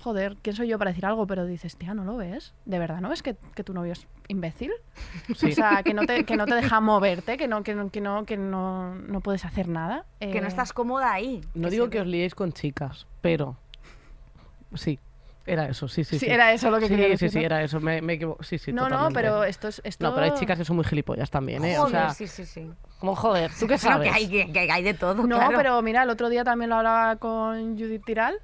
[0.00, 1.26] joder, ¿quién soy yo para decir algo?
[1.26, 2.54] Pero dices, tía, ¿no lo ves?
[2.64, 4.70] ¿De verdad no ves que, que tu novio es imbécil?
[5.34, 5.50] Sí.
[5.50, 8.00] O sea, que no te, que no te deja moverte, que no, que no, que
[8.00, 10.06] no, que no, no puedes hacer nada.
[10.20, 11.40] Que no Eh, estás cómoda ahí.
[11.54, 13.56] No digo que os liéis con chicas, pero
[14.74, 14.98] sí,
[15.46, 16.18] era eso, sí, sí.
[16.18, 17.44] Sí, Sí, era eso lo que sí, quería sí, decir, sí, ¿no?
[17.44, 18.42] era eso, me, me equivoco.
[18.44, 19.80] Sí, sí, no, no, pero esto es...
[19.84, 20.08] Esto...
[20.08, 21.76] No, pero hay chicas que son muy gilipollas también, ¿eh?
[21.76, 22.70] Joder, o sea, sí, sí, sí.
[22.98, 24.10] como joder, ¿tú qué sabes?
[24.10, 25.56] que hay, que, hay de todo, No, claro.
[25.56, 28.36] pero mira, el otro día también lo hablaba con Judith Tiral,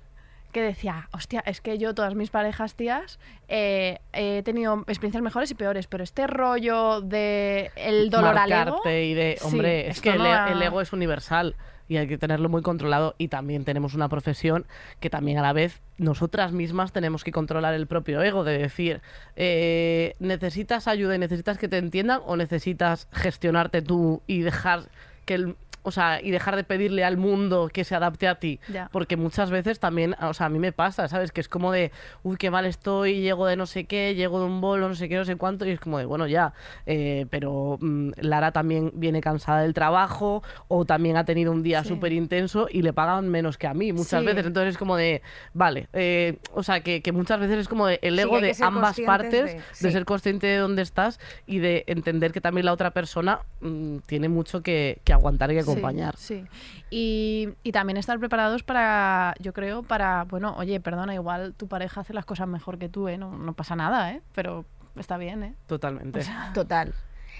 [0.52, 3.18] que decía, hostia, es que yo, todas mis parejas tías,
[3.48, 8.58] eh, he tenido experiencias mejores y peores, pero este rollo de el dolor al ego...
[8.76, 11.54] Marcarte y de, Sí, hombre, es que no e- el ego es universal
[11.88, 14.66] y hay que tenerlo muy controlado y también tenemos una profesión
[15.00, 19.00] que también a la vez nosotras mismas tenemos que controlar el propio ego, de decir,
[19.36, 24.88] eh, necesitas ayuda y necesitas que te entiendan o necesitas gestionarte tú y dejar
[25.24, 25.56] que el...
[25.82, 28.60] O sea, y dejar de pedirle al mundo que se adapte a ti.
[28.72, 28.88] Ya.
[28.92, 31.32] Porque muchas veces también, o sea, a mí me pasa, ¿sabes?
[31.32, 34.46] Que es como de, uy, qué mal estoy, llego de no sé qué, llego de
[34.46, 36.52] un bolo, no sé qué, no sé cuánto, y es como de, bueno, ya,
[36.86, 41.82] eh, pero mm, Lara también viene cansada del trabajo o también ha tenido un día
[41.82, 41.88] Sí.
[41.90, 44.26] súper intenso y le pagan menos que a mí muchas Sí.
[44.26, 44.46] veces.
[44.46, 45.22] Entonces es como de,
[45.54, 48.98] vale, eh, o sea, que, que muchas veces es como de el ego de ambas
[49.00, 53.40] partes, de- ser consciente de dónde estás y de entender que también la otra persona
[53.60, 56.16] mm, tiene mucho que, que aguantar y que acompañar.
[56.16, 56.44] Sí,
[56.90, 62.00] Y, y también estar preparados para, yo creo, para, bueno, oye, perdona, igual tu pareja
[62.00, 63.18] hace las cosas mejor que tú, ¿eh?
[63.18, 64.22] No, no pasa nada, ¿eh?
[64.34, 64.64] Pero
[64.96, 65.54] está bien, ¿eh?
[65.66, 66.20] Totalmente.
[66.54, 66.94] Total.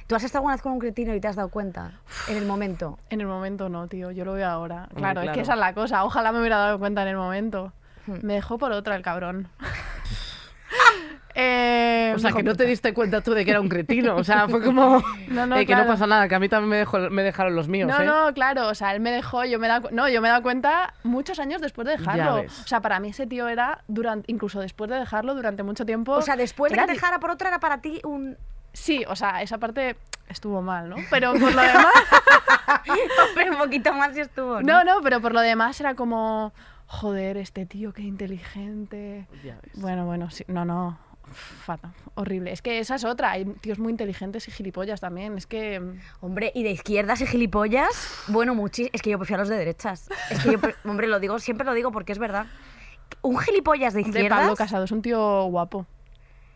[0.06, 2.46] ¿Tú has estado alguna vez con un cretino y te has dado cuenta en el
[2.46, 2.98] momento?
[3.10, 4.88] En el momento no, tío, yo lo veo ahora.
[4.94, 7.72] Claro, es que esa es la cosa, ojalá me hubiera dado cuenta en el momento.
[8.06, 8.18] Hmm.
[8.22, 9.48] Me dejó por otra el cabrón.
[11.34, 14.16] Eh, O sea, que no te diste cuenta tú de que era un cretino.
[14.16, 15.02] O sea, fue como.
[15.28, 15.84] No, no, eh, que claro.
[15.84, 17.88] no pasa nada, que a mí también me, dejó- me dejaron los míos.
[17.88, 18.06] No, ¿eh?
[18.06, 20.28] no, claro, o sea, él me dejó, yo me he dado, cu- no, yo me
[20.28, 22.42] he dado cuenta muchos años después de dejarlo.
[22.42, 26.12] O sea, para mí ese tío era durante, incluso después de dejarlo durante mucho tiempo.
[26.12, 28.36] O sea, después de que te dejara por otra era para ti un...
[28.72, 29.96] Sí, o sea, esa parte
[30.28, 30.96] estuvo mal, ¿no?
[31.10, 31.92] Pero por lo demás,
[33.34, 36.52] Pero un poquito más estuvo, no, no, pero por lo demás era como,
[36.86, 39.26] joder, este tío qué inteligente.
[39.44, 39.80] Ya ves.
[39.80, 40.98] Bueno, bueno, sí, no, no.
[41.32, 42.52] Fatal, horrible.
[42.52, 43.30] Es que esa es otra.
[43.32, 45.36] Hay tíos muy inteligentes y gilipollas también.
[45.38, 45.80] Es que.
[46.20, 48.88] Hombre, y de izquierdas y gilipollas, bueno, muchis.
[48.92, 50.08] Es que yo prefiero a los de derechas.
[50.30, 52.46] Es que yo, hombre, lo digo, siempre lo digo porque es verdad.
[53.22, 54.38] Un gilipollas de izquierdas.
[54.40, 55.86] Pablo Casado es un tío guapo.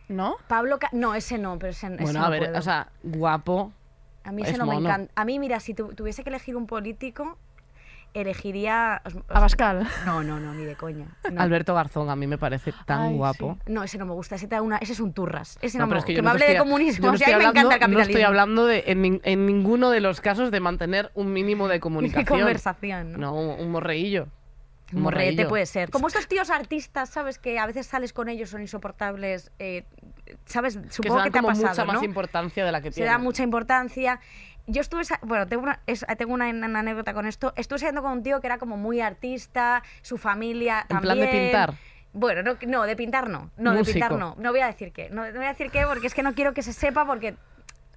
[0.09, 0.35] ¿No?
[0.47, 2.59] Pablo Ca- no, ese no, pero ese, ese Bueno, no a ver, puedo.
[2.59, 3.71] o sea, guapo.
[4.23, 5.11] a mí es ese no me encanta.
[5.15, 7.37] A mí, mira, si tu- tuviese que elegir un político,
[8.13, 9.01] elegiría.
[9.05, 9.87] os- os- A Pascal.
[10.05, 11.07] No, no, no, ni de coña.
[11.31, 11.41] No.
[11.41, 13.57] Alberto Garzón a mí me parece tan Ay, guapo.
[13.65, 13.71] sí.
[13.73, 14.35] No, ese no me gusta.
[14.35, 15.57] Ese, te da una, ese es un turras.
[15.61, 17.07] Ese no, No, pero me es que que me hable te de estoy- comunismo.
[17.07, 17.97] no o sea, estoy me encanta el hablando- capitalismo.
[17.97, 21.73] No estoy hablando de, en, en ninguno de los casos de mantener un mínimo de
[21.75, 22.39] de comunicación.
[22.39, 23.19] conversación.
[23.19, 23.33] ¿no?
[23.33, 24.27] Un, un morreillo.
[24.91, 25.49] Un morrete morreillo.
[25.49, 25.89] puede ser.
[25.89, 27.39] Como estos tíos artistas, ¿sabes?
[27.39, 29.51] Que a veces sales con ellos, son insoportables.
[29.57, 29.85] eh,
[30.45, 30.77] ¿Sabes?
[30.77, 31.93] Que se Supongo dan que te ha pasado, mucha ¿no?
[31.93, 33.09] más importancia de la que Se tiene.
[33.09, 34.19] da mucha importancia.
[34.65, 37.53] Yo estuve, bueno, tengo una, es- tengo una, una anécdota con esto.
[37.57, 41.01] Estuve saliendo con un tío que era como muy artista, su familia ¿En también.
[41.01, 41.73] plan de pintar?
[42.13, 43.49] Bueno, no, no, de pintar no.
[43.57, 44.35] No, de pintar no.
[44.37, 45.09] No voy a decir qué.
[45.09, 47.35] No, no voy a decir qué porque es que no quiero que se sepa porque,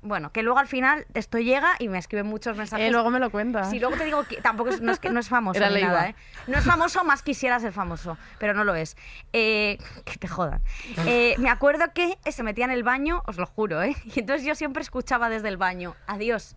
[0.07, 2.87] bueno, que luego al final esto llega y me escriben muchos mensajes.
[2.87, 3.71] Eh, luego me lo cuentas.
[3.71, 5.83] Si luego te digo que tampoco es, no, es, que no es famoso Era ni
[5.83, 6.15] nada, ¿eh?
[6.47, 8.97] No es famoso, más quisiera ser famoso, pero no lo es.
[9.33, 10.63] Eh, que te jodan.
[11.07, 13.97] Eh, me acuerdo que se metía en el baño, os lo juro, ¿eh?
[14.05, 16.57] Y entonces yo siempre escuchaba desde el baño, adiós.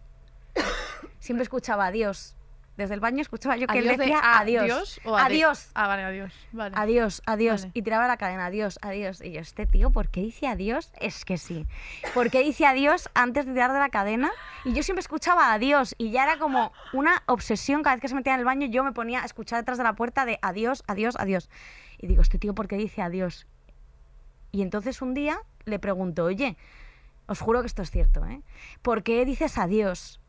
[1.20, 2.36] Siempre escuchaba adiós.
[2.80, 5.02] Desde el baño escuchaba yo que él ¿Adiós de decía adiós.
[5.06, 5.70] o ade- adiós.
[5.76, 6.34] Ah, vale, adiós.
[6.54, 6.74] Vale.
[6.78, 7.62] Adiós, adiós.
[7.64, 7.72] Vale.
[7.76, 9.22] Y tiraba la cadena, adiós, adiós.
[9.22, 10.92] Y yo, este tío, ¿por qué dice adiós?
[11.00, 11.68] Es que sí.
[12.14, 14.32] ¿Por qué dice adiós antes de tirar de la cadena?
[14.64, 15.94] Y yo siempre escuchaba adiós.
[15.98, 17.84] Y ya era como una obsesión.
[17.84, 19.84] Cada vez que se metía en el baño, yo me ponía a escuchar detrás de
[19.84, 21.50] la puerta de adiós, adiós, adiós.
[21.98, 23.46] Y digo, este tío, ¿por qué dice adiós?
[24.52, 26.56] Y entonces un día le pregunto, oye,
[27.28, 28.42] os juro que esto es cierto, ¿eh?
[28.82, 30.20] ¿Por qué dices adiós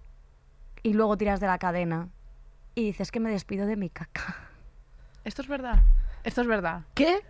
[0.82, 2.08] y luego tiras de la cadena?
[2.74, 4.36] Y dices que me despido de mi caca.
[5.24, 5.80] Esto es verdad.
[6.24, 6.82] Esto es verdad.
[6.94, 7.20] ¿Qué?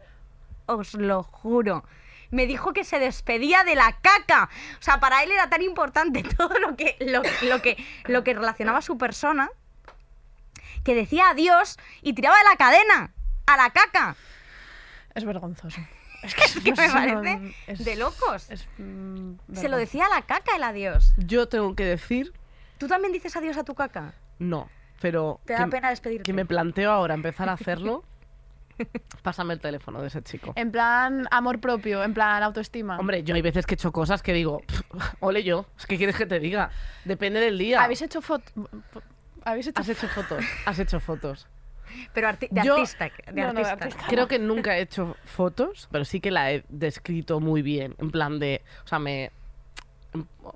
[0.66, 1.84] Os lo juro.
[2.30, 4.48] Me dijo que se despedía de la caca.
[4.78, 8.34] O sea, para él era tan importante todo lo que, lo, lo que, lo que
[8.34, 9.50] relacionaba a su persona
[10.84, 13.12] que decía adiós y tiraba de la cadena
[13.46, 14.16] a la caca.
[15.14, 15.80] Es vergonzoso.
[16.22, 18.50] Es que, es que no me parece es- de locos.
[18.50, 21.12] es, mm, Se lo decía a la caca el adiós.
[21.16, 22.32] Yo tengo que decir,
[22.78, 24.14] ¿Tú también dices adiós a tu caca?
[24.38, 24.68] no,
[25.00, 25.40] pero...
[25.44, 26.22] ¿Te da que- pena despedirte?
[26.24, 28.04] Que me planteo ahora empezar a hacerlo.
[29.22, 30.52] Pásame el teléfono de ese chico.
[30.56, 32.98] En plan amor propio, en plan autoestima.
[32.98, 34.62] Hombre, yo hay veces que he hecho cosas que digo,
[35.20, 36.70] ole yo, es que quieres que te diga.
[37.04, 37.82] Depende del día.
[37.82, 38.52] ¿Habéis hecho fotos?
[39.44, 41.46] ¿Habéis hecho Has hecho fotos, has hecho fotos.
[42.14, 43.10] Pero arti- de Yo- artista.
[43.32, 43.72] De No, no, de artista.
[43.72, 44.04] artista.
[44.08, 47.96] Creo que nunca he hecho fotos, pero sí que la he descrito muy bien.
[47.98, 49.32] En plan de, o sea, me...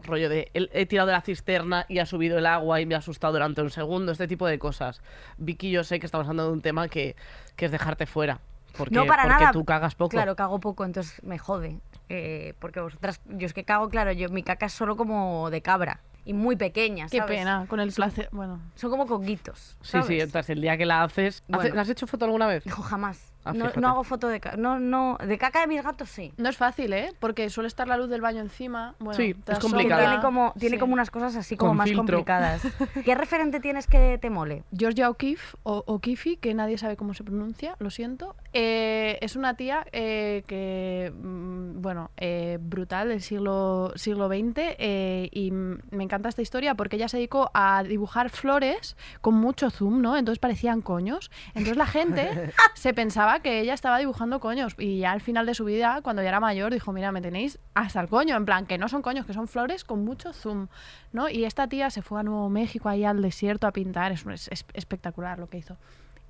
[0.03, 2.95] Rollo de, he, he tirado de la cisterna y ha subido el agua y me
[2.95, 5.01] ha asustado durante un segundo, este tipo de cosas.
[5.39, 7.15] Vicky, yo sé que estamos hablando de un tema que,
[7.57, 8.41] que es dejarte fuera.
[8.77, 9.53] Porque, no para porque nada.
[9.53, 10.11] tú cagas poco.
[10.11, 11.79] Claro, cago poco, entonces me jode.
[12.09, 15.63] Eh, porque vosotras, yo es que cago, claro, yo mi caca es solo como de
[15.63, 18.29] cabra y muy pequeña, Qué pena, con el placer.
[18.33, 19.77] Bueno, Son como conguitos.
[19.83, 20.07] Sí, ¿sabes?
[20.07, 21.43] sí, entonces el día que la haces...
[21.53, 21.81] ¿Hace- Bueno.
[21.81, 22.67] ¿Has hecho foto alguna vez?
[22.67, 23.33] No, jamás.
[23.45, 24.57] Ah, no, no hago foto de caca.
[24.57, 26.33] No, no, de caca de mis gatos sí.
[26.37, 27.13] no es fácil, ¿eh?
[27.21, 28.95] Porque suele estar la luz del baño encima.
[28.99, 30.03] Bueno, Sí, es complicado.
[30.03, 30.81] Tiene como, tiene Sí.
[30.81, 32.03] como unas cosas así como Con más filtro.
[32.05, 32.63] complicadas.
[33.05, 34.65] ¿Qué referente tienes que te mole?
[34.77, 38.35] Georgia O'Keeffe, o O'Keeffe, que nadie sabe cómo se pronuncia, lo siento.
[38.53, 45.29] Eh, es una tía eh, que, mm, bueno, eh, brutal del siglo, siglo XX eh,
[45.33, 50.01] y me encanta esta historia porque ella se dedicó a dibujar flores con mucho zoom,
[50.01, 50.17] ¿no?
[50.17, 51.31] Entonces parecían coños.
[51.49, 55.55] Entonces la gente se pensaba que ella estaba dibujando coños y ya al final de
[55.55, 58.67] su vida, cuando ya era mayor, dijo, mira, me tenéis hasta el coño, en plan,
[58.67, 60.69] que no son coños, que son flores con mucho zoom,
[61.13, 61.29] ¿no?
[61.29, 64.49] Y esta tía se fue a Nuevo México, ahí al desierto a pintar, es, es-
[64.51, 65.77] es espectacular lo que hizo.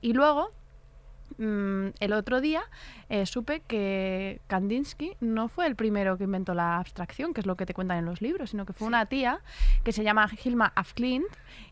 [0.00, 0.50] Y luego,
[1.38, 2.62] mm, el otro día,
[3.08, 7.56] eh, supe que Kandinsky no fue el primero que inventó la abstracción, que es lo
[7.56, 9.40] que te cuentan en los libros, sino que fue una tía
[9.82, 11.26] que se llama Hilma af Klint.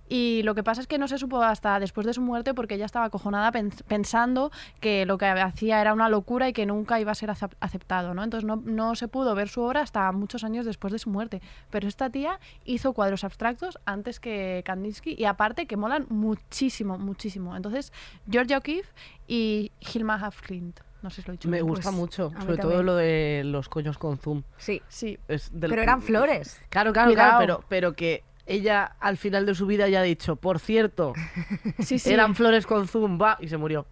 [0.08, 2.74] Y lo que pasa es que no se supo hasta después de su muerte porque
[2.74, 4.50] ella estaba acojonada pens- pensando
[4.80, 8.12] que lo que hacía era una locura y que nunca iba a ser acep- aceptado,
[8.12, 8.22] ¿no?
[8.22, 11.40] Entonces no, no se pudo ver su obra hasta muchos años después de su muerte.
[11.70, 17.56] Pero esta tía hizo cuadros abstractos antes que Kandinsky y aparte que molan muchísimo, muchísimo.
[17.56, 17.92] Entonces,
[18.30, 18.90] Georgia O'Keeffe
[19.26, 20.80] y Hilma af Klint.
[21.02, 23.68] No sé si lo he dicho Me gusta Pues, mucho, sobre todo lo de los
[23.68, 24.42] coños con zoom.
[24.56, 24.82] Sí.
[24.88, 26.60] Sí, Es del- Pero eran flores.
[26.68, 27.38] Claro, claro, Cuidado.
[27.38, 31.12] claro, pero, pero que ella al final de su vida ya ha dicho, por cierto,
[31.78, 32.12] sí, sí.
[32.12, 33.86] eran flores con zoom, va, y se murió.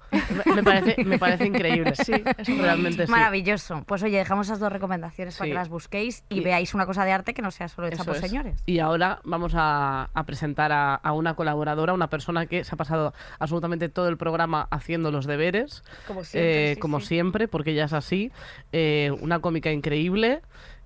[0.54, 1.94] Me, parece, me parece increíble.
[1.94, 3.10] Sí, eso realmente sí.
[3.12, 3.84] Maravilloso.
[3.86, 7.04] Pues oye, dejamos esas dos recomendaciones para que las busquéis y Y- veáis una cosa
[7.04, 8.20] de arte que no sea solo hecha por es.
[8.20, 8.62] señores.
[8.66, 12.78] Y ahora vamos a, a presentar a, a una colaboradora, una persona que se ha
[12.78, 17.92] pasado absolutamente todo el programa haciendo los deberes, Como eh, como siempre, porque ella es
[17.92, 18.32] así,
[18.72, 20.42] eh, una cómica increíble,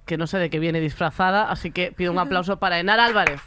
[0.06, 3.40] que no sé de qué viene disfrazada, así que pido un aplauso para Enar Álvarez.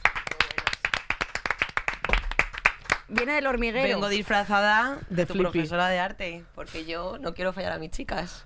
[3.09, 3.87] Viene del hormiguero.
[3.87, 5.49] Vengo disfrazada de, De tu Flippy.
[5.51, 8.45] profesora de arte, porque yo no quiero fallar a mis chicas.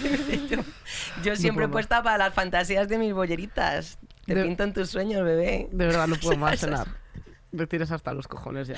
[0.50, 0.58] yo,
[1.22, 1.72] yo siempre más.
[1.72, 3.98] puesta para las fantasías de mis bolleritas.
[4.24, 5.68] Te De- pinto en tus sueños, bebé.
[5.70, 6.86] De verdad, no puedo más, Enar.
[7.52, 8.76] Me tires hasta los cojones ya.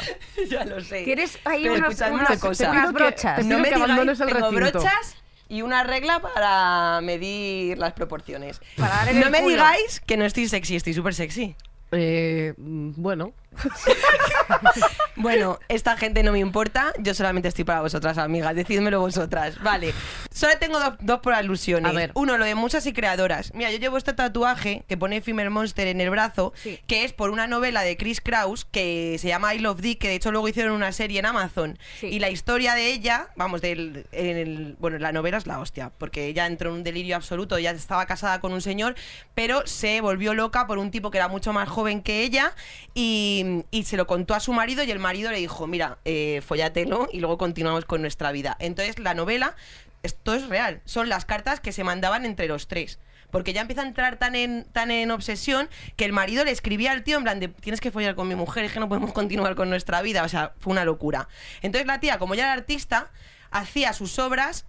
[0.48, 1.04] ya lo sé.
[1.04, 2.70] Tienes ahí Pero unos, unas, una cosa.
[2.70, 3.36] unas Te pido que- brochas.
[3.36, 4.78] te no me que digáis, abandones el tengo recinto.
[4.80, 5.16] brochas
[5.48, 8.60] y una regla para medir las proporciones.
[8.76, 9.50] Para dar en no el me culo.
[9.50, 11.54] digáis que no estoy sexy, estoy súper sexy.
[11.92, 13.32] Eh, mm, bueno,
[15.16, 19.60] Bueno, esta gente no me importa, yo solamente estoy para vosotras, amigas, decídmelo vosotras.
[19.62, 19.92] Vale,
[20.32, 21.92] solo tengo dos, dos por alusiones.
[21.92, 22.10] A ver.
[22.14, 23.52] Uno, lo de musas y creadoras.
[23.54, 26.80] Mira, yo llevo este tatuaje que pone Female Monster en el brazo, Sí.
[26.86, 30.08] que es por una novela de Chris Kraus que se llama I Love Dick, que
[30.08, 31.78] de hecho luego hicieron una serie en Amazon.
[32.00, 32.06] Sí.
[32.08, 35.92] Y la historia de ella, vamos, del, en el- bueno, la novela es la hostia,
[35.98, 38.94] porque ella entró en un delirio absoluto, ya estaba casada con un señor,
[39.34, 42.54] pero se volvió loca por un tipo que era mucho más joven que ella
[42.94, 46.42] y, y se lo contó a su marido y el marido le dijo, mira, eh,
[46.44, 48.56] follatelo y luego continuamos con nuestra vida.
[48.58, 49.54] Entonces la novela,
[50.02, 52.98] esto es real, son las cartas que se mandaban entre los tres.
[53.30, 56.92] Porque ya empieza a entrar tan en, tan en obsesión que el marido le escribía
[56.92, 59.12] al tío en plan de tienes que follar con mi mujer, es que no podemos
[59.14, 60.22] continuar con nuestra vida.
[60.22, 61.28] O sea, fue una locura.
[61.62, 63.10] Entonces la tía, como ya era artista,
[63.50, 64.66] hacía sus obras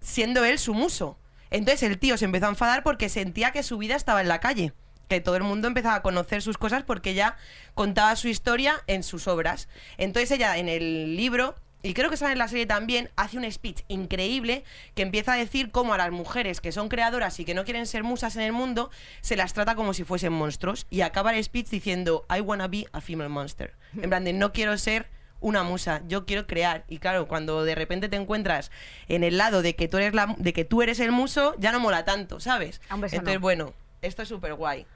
[0.00, 1.18] siendo él su muso.
[1.50, 4.40] Entonces el tío se empezó a enfadar porque sentía que su vida estaba en la
[4.40, 4.72] calle.
[5.08, 7.36] Que todo el mundo empezaba a conocer sus cosas porque ella
[7.74, 9.68] contaba su historia en sus obras.
[9.96, 13.50] Entonces ella en el libro, y creo que sale en la serie también, hace un
[13.50, 17.54] speech increíble que empieza a decir cómo a las mujeres que son creadoras y que
[17.54, 18.90] no quieren ser musas en el mundo,
[19.20, 20.86] se las trata como si fuesen monstruos.
[20.90, 23.74] Y acaba el speech diciendo, I wanna be a female monster.
[24.00, 25.06] En plan de, no quiero ser
[25.40, 26.84] una musa, yo quiero crear.
[26.88, 28.70] Y claro, cuando de repente te encuentras
[29.08, 31.72] en el lado de que tú eres, la, de que tú eres el muso, ya
[31.72, 32.80] no mola tanto, ¿sabes?
[32.90, 33.40] Entonces, no.
[33.40, 34.86] bueno, esto es súper guay.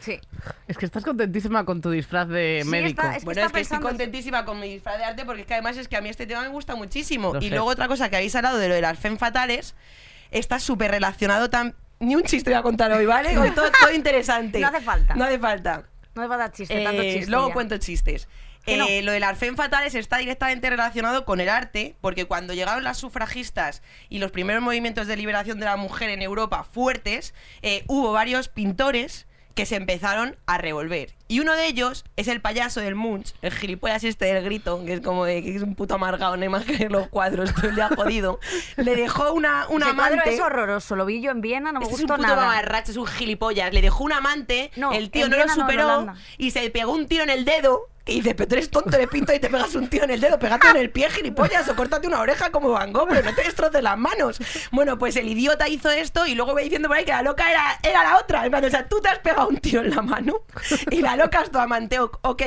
[0.00, 0.18] Sí.
[0.68, 3.00] Es que estás contentísima con tu disfraz de Sí, médico.
[3.02, 5.42] está- es que bueno, está es que estoy contentísima con mi disfraz de arte porque
[5.42, 7.32] es que además es que a mí este tema me gusta muchísimo.
[7.34, 7.50] Lo y sé.
[7.50, 9.74] luego otra cosa que habéis hablado de lo de las fem fatales,
[10.30, 11.74] está súper relacionado tan...
[12.00, 13.38] Ni un chiste voy a contar hoy, ¿vale?
[13.38, 14.58] Hoy todo, todo interesante.
[14.60, 15.14] No hace falta.
[15.14, 15.84] No hace falta.
[16.14, 17.30] No me va a dar chiste, tanto Eh, chiste.
[17.30, 17.54] luego ya.
[17.54, 18.28] cuento chistes.
[18.64, 18.86] Que no.
[18.88, 22.82] Eh, Lo de las fem fatales está directamente relacionado con el arte, porque cuando llegaron
[22.82, 27.84] las sufragistas y los primeros movimientos de liberación de la mujer en Europa fuertes, eh,
[27.88, 31.14] hubo varios pintores que se empezaron a revolver.
[31.26, 34.92] Y uno de ellos es el payaso del Munch, el gilipollas este del grito, que
[34.94, 37.54] es como de que es un puto amargado, no hay más que ver los cuadros,
[37.54, 38.40] todo el día jodido.
[38.76, 40.34] Le dejó una, una Ese cuadro amante.
[40.34, 42.46] es horroroso, lo vi yo en Viena, no me Este es un gustó puto nada.
[42.48, 43.72] mamarracho, es un gilipollas.
[43.72, 46.14] Le dejó un amante, No, el tío en no lo Viena no, en superó Holanda.
[46.36, 47.88] y se pegó un tiro en el dedo.
[48.06, 50.20] Y dice, pero tú eres tonto, eres pinto y te pegas un tiro en el
[50.20, 53.34] dedo, pégate en el pie, gilipollas, o córtate una oreja como Van Gogh, pero no
[53.34, 54.36] te destroces las manos.
[54.72, 57.50] Bueno, pues el idiota hizo esto y luego va diciendo por ahí que la loca
[57.50, 58.44] era, era la otra.
[58.44, 60.42] En plan, o sea, tú te has pegado un tiro en la mano
[60.90, 61.98] y la loca es tu amante.
[62.00, 62.42] O- Ok,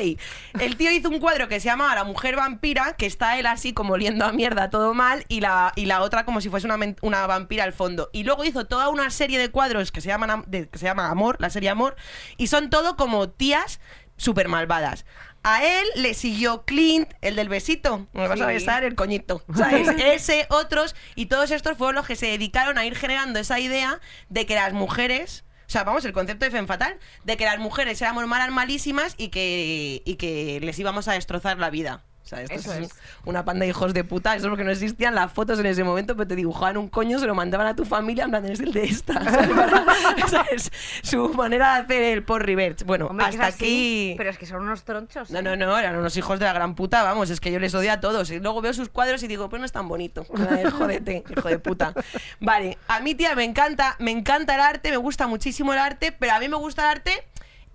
[0.59, 3.73] el tío hizo un cuadro que se llama La mujer vampira, que está él así
[3.73, 6.67] como oliendo a mierda, todo mal, y la, y la otra como si fuese
[7.01, 8.09] una, vampira al fondo.
[8.13, 11.09] Y luego hizo toda una serie de cuadros que se llaman de- que se llama
[11.09, 11.95] Amor, la serie Amor,
[12.37, 13.79] y son todo como tías
[14.17, 15.05] súper malvadas.
[15.43, 18.07] A él le siguió Clint, el del besito.
[18.11, 19.43] Me vas a besar el coñito.
[19.55, 19.87] ¿Sabes?
[20.03, 20.93] Ese, otros.
[21.15, 24.55] Y todos estos fueron los que se dedicaron a ir generando esa idea de que
[24.55, 25.45] las mujeres.
[25.67, 29.15] O sea, vamos, el concepto de Femme Fatal, de que las mujeres éramos malas malísimas
[29.17, 32.06] y que, y que les íbamos a destrozar la vida.
[32.27, 32.95] O sea, esto Eso es, es.
[33.23, 34.35] una panda de hijos de puta.
[34.35, 37.19] Eso es porque no existían las fotos en ese momento, pero te dibujaban un coño,
[37.19, 39.13] se lo mandaban a tu familia, en plan, el de esta.
[40.17, 40.69] esa es
[41.03, 42.83] su manera de hacer el por reverse.
[42.83, 44.13] Bueno, Hombre, hasta aquí.
[44.17, 45.31] Pero es que son unos tronchos.
[45.31, 47.73] No, no, no, eran unos hijos de la gran puta, vamos, es que yo les
[47.73, 48.29] odio a todos.
[48.29, 50.25] Y luego veo sus cuadros y digo, pues no es tan bonito.
[50.25, 51.93] Jódete, hijo de puta.
[52.41, 56.11] Vale, a mí, tía, me encanta, me encanta el arte, me gusta muchísimo el arte,
[56.11, 57.23] pero a mí me gusta el arte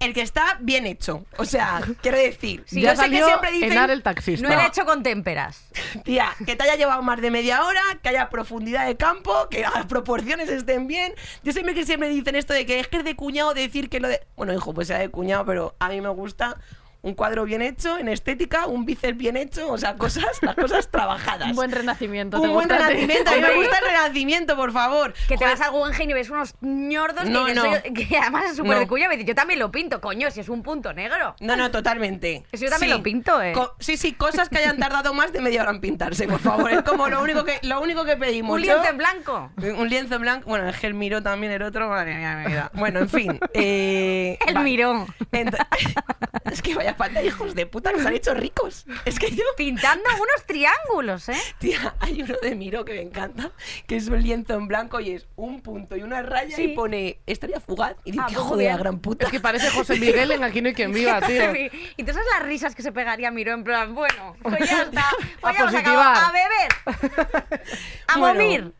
[0.03, 1.25] el que está bien hecho.
[1.39, 4.47] O sea, quiero decir, ya yo sé que siempre dicen, Enar el taxista.
[4.47, 5.65] No era hecho con témperas.
[6.05, 9.63] tía, que te haya llevado más de media hora, que haya profundidad de campo, que
[9.63, 11.15] las proporciones estén bien.
[11.43, 14.01] Yo siempre que siempre dicen esto de que es que es de cuñado decir que
[14.01, 14.21] lo de...
[14.37, 16.59] Bueno, hijo, pues sea de cuñado, pero a mí me gusta
[17.03, 20.89] un cuadro bien hecho, en estética, un bíceps bien hecho, o sea, cosas, las cosas
[20.89, 21.49] trabajadas.
[21.51, 22.41] Un buen renacimiento.
[22.41, 25.13] ¿te Un buen renacimiento, a mí me gusta el renacimiento, por favor.
[25.29, 27.63] Que te Joder, vas al Guggenheim y ves unos ñordos No, que, no.
[27.63, 28.79] soy- que además es súper No.
[28.81, 29.09] de cuya.
[29.09, 31.35] Me dice, yo también lo pinto, coño, si es un punto negro.
[31.41, 32.45] No, no, totalmente.
[32.53, 33.53] Eso yo también lo pinto, ¿eh?
[33.53, 36.71] Co- sí, sí, cosas que hayan tardado más de media hora en pintarse, por favor.
[36.71, 38.55] Es como lo único que, lo único que pedimos.
[38.55, 39.51] Un lienzo en blanco.
[39.57, 40.49] Un lienzo en blanco.
[40.49, 41.89] Bueno, es que el miró también el otro.
[41.89, 42.71] Madre mía, mi vida.
[42.75, 43.41] Bueno, en fin.
[43.55, 44.61] eh, El va.
[44.63, 45.07] miró.
[45.33, 45.57] Ent-
[46.51, 48.87] es que vaya falta de hijos de puta que se han hecho ricos.
[49.05, 49.43] Es que yo.
[49.57, 51.37] Pintando unos triángulos, ¿eh?
[51.59, 53.53] Tía, hay uno de Miro que me encanta,
[53.87, 56.63] que es un lienzo en blanco y es un punto y una raya Sí.
[56.65, 57.97] y pone estaría fugaz.
[58.05, 59.27] Y dice, Ah, "Qué hijo de la gran puta.
[59.27, 61.55] Es que parece José Miguel en Aquí no hay quien viva, tío.
[61.55, 65.05] Y sabes las risas que se pegaría Miró en plan, bueno, pues ya está.
[65.41, 66.07] Pues A ya hemos positivar.
[66.17, 66.27] acabado.
[66.27, 67.63] A beber.
[68.09, 68.35] A Bueno.
[68.41, 68.73] momir.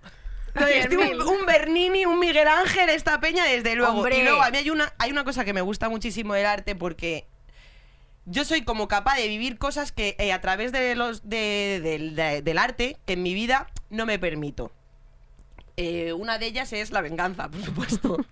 [0.55, 3.95] Entonces, tío, un, un Bernini, un Miguel Ángel, esta peña, desde luego.
[3.95, 4.19] Hombre.
[4.19, 6.75] Y luego a mí hay una, hay una cosa que me gusta muchísimo del arte
[6.77, 7.27] porque
[8.25, 12.15] yo soy como capaz de vivir cosas que eh, a través de los de- del-
[12.15, 14.73] de- del arte que en mi vida no me permito.
[15.77, 18.13] Eh, una de ellas es la venganza, por supuesto.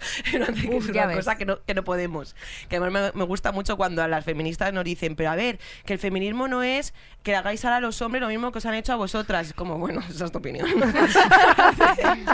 [0.71, 1.17] Uf, es una ves.
[1.17, 2.37] cosa que no, que no podemos.
[2.69, 5.59] Que además me, me gusta mucho cuando a las feministas nos dicen, pero a ver,
[5.85, 8.67] que el feminismo no es que hagáis ahora a los hombres lo mismo que os
[8.67, 9.49] han hecho a vosotras.
[9.49, 10.67] Es como, bueno, esa es tu opinión.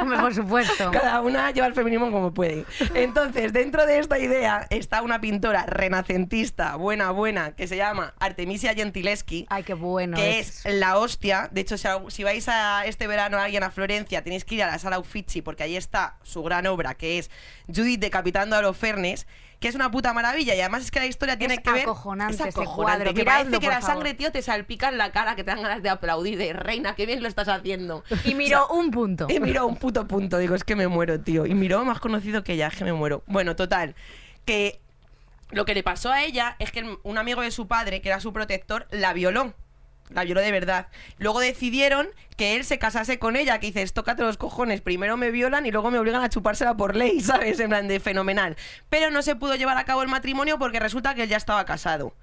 [0.00, 0.90] Hombre, por supuesto.
[0.90, 2.64] Cada una lleva el feminismo como puede.
[2.94, 8.74] Entonces, dentro de esta idea está una pintora renacentista, buena, buena, que se llama Artemisia
[8.74, 9.46] Gentileschi.
[9.48, 10.16] Ay, qué bueno.
[10.16, 11.48] que es la hostia.
[11.52, 14.66] De hecho, si, si vais a este verano alguien a Florencia, tenéis que ir a
[14.66, 14.95] la sala
[15.42, 17.30] Porque ahí está su gran obra, que es
[17.66, 19.26] Judith decapitando a los Fernes,
[19.60, 20.54] que es una puta maravilla.
[20.54, 21.82] Y además es que la historia tiene Es que ver.
[21.82, 23.14] acojonante es ese acojonante, cuadro.
[23.14, 23.94] Que Miradlo, parece que la favor.
[23.96, 26.94] sangre, tío, te salpica en la cara, que te dan ganas de aplaudir, de reina,
[26.94, 28.04] qué bien lo estás haciendo.
[28.24, 29.26] Y miró un punto.
[29.28, 31.46] Y miró un puto punto, digo, es que me muero, tío.
[31.46, 33.22] Y miró más conocido que ella, es que me muero.
[33.26, 33.94] Bueno, total,
[34.44, 34.80] que
[35.50, 38.20] lo que le pasó a ella es que un amigo de su padre, que era
[38.20, 39.54] su protector, la violó.
[40.10, 40.88] La violó de verdad.
[41.18, 45.30] Luego decidieron que él se casase con ella, que dices, tócate los cojones, primero me
[45.30, 47.58] violan y luego me obligan a chupársela por ley, ¿sabes?
[47.60, 48.56] En plan de fenomenal.
[48.88, 51.64] Pero no se pudo llevar a cabo el matrimonio porque resulta que él ya estaba
[51.64, 52.14] casado.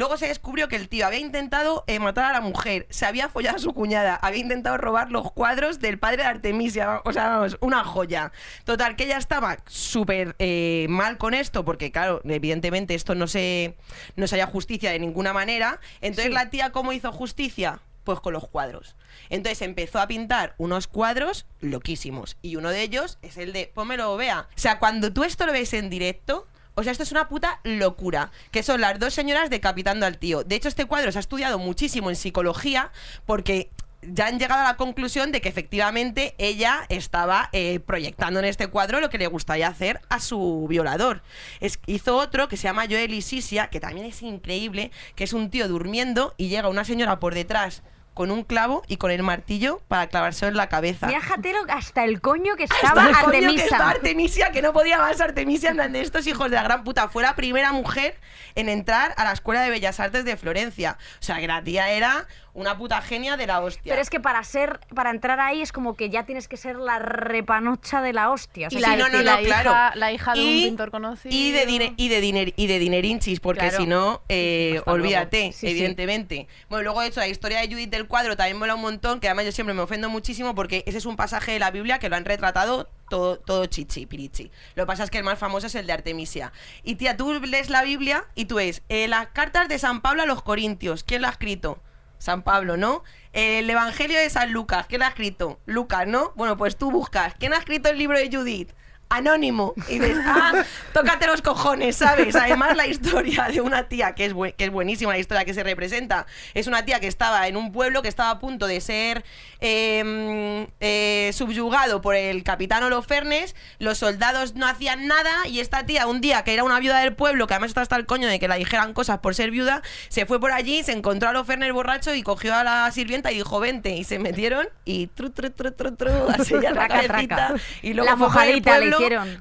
[0.00, 3.28] Luego se descubrió que el tío había intentado eh, matar a la mujer, se había
[3.28, 7.02] follado a su cuñada, había intentado robar los cuadros del padre de Artemisia.
[7.04, 8.32] O sea, vamos, una joya.
[8.64, 13.76] Total, que ella estaba súper eh, mal con esto, porque claro, evidentemente esto no se,
[14.16, 15.80] no se haya justicia de ninguna manera.
[16.00, 17.80] Entonces la tía, ¿cómo hizo justicia?
[18.02, 18.96] Pues con los cuadros.
[19.28, 22.38] Entonces empezó a pintar unos cuadros loquísimos.
[22.40, 24.48] Y uno de ellos es el de Pómelo vea.
[24.48, 26.46] O sea, cuando tú esto lo ves en directo,
[26.80, 28.30] o sea, esto es una puta locura.
[28.50, 30.44] Que son las dos señoras decapitando al tío.
[30.44, 32.90] De hecho, este cuadro se ha estudiado muchísimo en psicología
[33.26, 33.70] porque
[34.02, 38.68] ya han llegado a la conclusión de que efectivamente ella estaba eh, proyectando en este
[38.68, 41.22] cuadro lo que le gustaría hacer a su violador.
[41.60, 45.34] Es, hizo otro que se llama Joel y Sisia, que también es increíble, que es
[45.34, 47.82] un tío durmiendo y llega una señora por detrás
[48.14, 51.06] con un clavo y con el martillo para clavárselo en la cabeza.
[51.06, 54.98] Viajatelo hasta el coño que Hasta estaba el coño que estaba Artemisia, que no podía
[54.98, 57.08] más Artemisia, en plan de estos hijos de la gran puta.
[57.08, 58.16] Fue la primera mujer
[58.54, 60.98] en entrar a la Escuela de Bellas Artes de Florencia.
[61.20, 63.92] O sea, que la tía era una puta genia de la hostia.
[63.92, 66.76] Pero es que para ser, para entrar ahí es como que ya tienes que ser
[66.76, 68.68] la repanocha de la hostia.
[68.68, 69.96] O Y la, Sí, no, no, y la no, hija, claro.
[69.98, 71.34] la hija de Y- un pintor conocido.
[71.34, 73.76] Y de, dine- y, de diner- y de dinerinchis, porque Claro.
[73.78, 75.68] si no, eh, olvídate, Sí, sí.
[75.68, 76.48] evidentemente.
[76.68, 79.28] Bueno, luego de hecho, la historia de Judith del cuadro también mola un montón, que
[79.28, 82.08] además yo siempre me ofendo muchísimo porque ese es un pasaje de la Biblia que
[82.08, 84.50] lo han retratado todo, todo chichi, pirichi.
[84.76, 86.52] Lo que pasa es que el más famoso es el de Artemisia.
[86.84, 90.22] Y tía, tú lees la Biblia y tú ves eh, las cartas de San Pablo
[90.22, 91.02] a los Corintios.
[91.04, 91.82] ¿Quién lo ha escrito?
[92.20, 93.02] San Pablo, ¿no?
[93.32, 95.58] El Evangelio de San Lucas, ¿quién ha escrito?
[95.64, 96.32] Lucas, ¿no?
[96.36, 97.34] Bueno, pues tú buscas.
[97.38, 98.72] ¿Quién ha escrito el libro de Judith?
[99.10, 99.74] Anónimo.
[99.88, 102.34] Y dices, ah, tócate los cojones, ¿sabes?
[102.36, 105.62] Además, la historia de una tía, que es, que es buenísima la historia que se
[105.62, 109.24] representa, es una tía que estaba en un pueblo que estaba a punto de ser
[109.60, 116.06] eh, eh, subyugado por el capitán Holofernes, los soldados no hacían nada y esta tía,
[116.06, 118.38] un día que era una viuda del pueblo, que además está hasta el coño de
[118.38, 121.72] que la dijeran cosas por ser viuda, se fue por allí, se encontró a Holofernes
[121.72, 125.50] borracho y cogió a la sirvienta y dijo, vente, y se metieron y tru, tru,
[125.50, 128.78] tru, tru, tru, así ya la cabecita, y luego La mojadita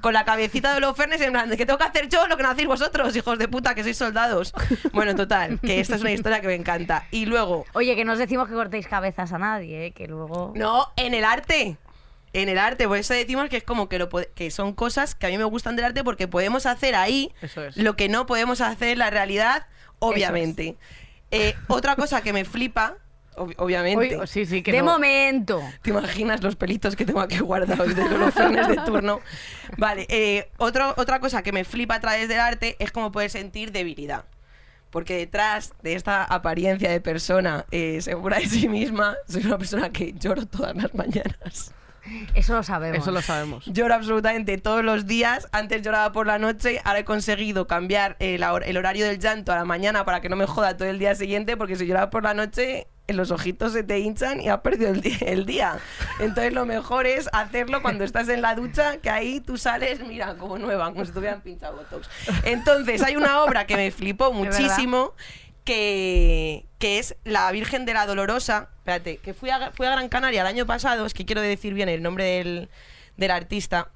[0.02, 2.50] con la cabecita de Holofernes en plan, que tengo que hacer yo lo que no
[2.50, 4.54] hacéis vosotros, hijos de puta, que sois soldados.
[4.94, 7.06] Bueno, total, que esta es una historia que me encanta.
[7.12, 9.92] Y luego, Oye, que no os decimos que cortéis cabezas a nadie, ¿eh?
[9.92, 10.54] que luego...
[10.56, 11.78] no, en el arte.
[12.32, 15.26] En el arte, por eso decimos que es como que, lo, que son cosas que
[15.26, 17.76] a mí me gustan del arte porque podemos hacer ahí Eso es.
[17.76, 19.66] lo que no podemos hacer en la realidad,
[19.98, 20.78] obviamente.
[21.32, 22.98] Eh, otra cosa que me flipa,
[23.40, 24.18] ob- obviamente.
[24.18, 24.86] Uy, sí, sí, que de no.
[24.92, 25.62] momento.
[25.82, 28.36] ¿Te imaginas los pelitos que tengo aquí guardados de los
[28.68, 29.22] de turno?
[29.78, 33.30] Vale, eh, otro- otra cosa que me flipa a través del arte es cómo poder
[33.30, 34.26] sentir debilidad.
[34.92, 39.90] Porque detrás de esta apariencia de persona eh, segura de sí misma, soy una persona
[39.92, 41.74] que lloro todas las mañanas.
[42.34, 42.98] Eso lo sabemos.
[42.98, 43.66] Eso lo sabemos.
[43.68, 45.48] Lloro absolutamente todos los días.
[45.52, 49.52] Antes lloraba por la noche, ahora he conseguido cambiar el, hor- el horario del llanto
[49.52, 52.10] a la mañana para que no me joda todo el día siguiente, porque si lloraba
[52.10, 52.88] por la noche,
[53.18, 55.78] los ojitos se te hinchan y has perdido el, día.
[56.20, 60.36] Entonces lo mejor es hacerlo cuando estás en la ducha, que ahí tú sales, mira,
[60.36, 62.10] como nueva, como si te hubieran pinchado botox.
[62.44, 65.14] Entonces hay una obra que me flipó muchísimo.
[65.66, 68.70] Que, que es la Virgen de la Dolorosa.
[68.80, 71.76] Espérate, que fui a, fui a Gran Canaria el año pasado, es que quiero decir
[71.76, 72.70] bien el nombre del,
[73.18, 73.90] del artista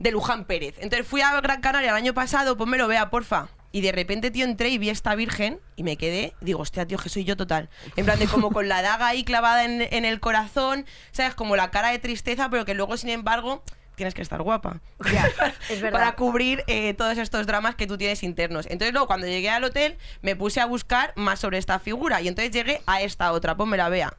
[0.00, 0.76] de Luján Pérez.
[0.78, 3.48] Entonces fui a Gran Canaria el año pasado, pues me lo vea, porfa.
[3.72, 6.86] Y de repente, tío, entré y vi a esta virgen y me quedé, digo, hostia,
[6.86, 7.68] tío, que soy yo total.
[7.96, 11.34] En plan de como con la daga ahí clavada en, en el corazón, ¿sabes?
[11.34, 13.62] Como la cara de tristeza, pero que luego, sin embargo,
[14.00, 14.80] tienes que estar guapa.
[15.68, 15.98] es verdad.
[15.98, 18.64] Para cubrir eh, todos estos dramas que tú tienes internos.
[18.70, 22.28] Entonces luego cuando llegué al hotel me puse a buscar más sobre esta figura y
[22.28, 24.14] entonces llegué a esta otra, ponme la vea.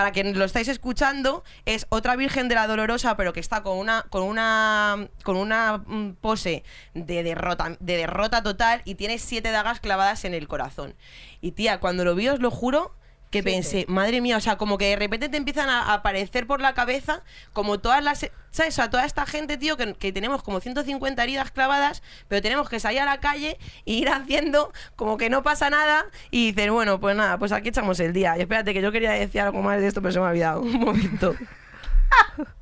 [0.00, 3.76] Para quien lo estáis escuchando, es otra Virgen de la Dolorosa, pero que está con
[3.76, 9.50] una, con una, con una mm, pose de derrota, de derrota total y tiene siete
[9.50, 10.94] dagas clavadas en el corazón.
[11.42, 12.94] Y tía, cuando lo vi, os lo juro,
[13.30, 16.46] que pensé, madre mía, o sea, como que de repente te empiezan a a aparecer
[16.46, 17.22] por la cabeza
[17.52, 18.30] como todas las...
[18.50, 18.74] ¿Sabes?
[18.74, 22.68] O sea, toda esta gente, tío, que, que tenemos como 150 heridas clavadas, pero tenemos
[22.68, 26.70] que salir a la calle e ir haciendo como que no pasa nada y dices,
[26.70, 28.36] bueno, pues nada, pues aquí echamos el día.
[28.36, 30.60] Y espérate, que yo quería decir algo más de esto, pero se me ha olvidado.
[30.62, 31.34] Un momento.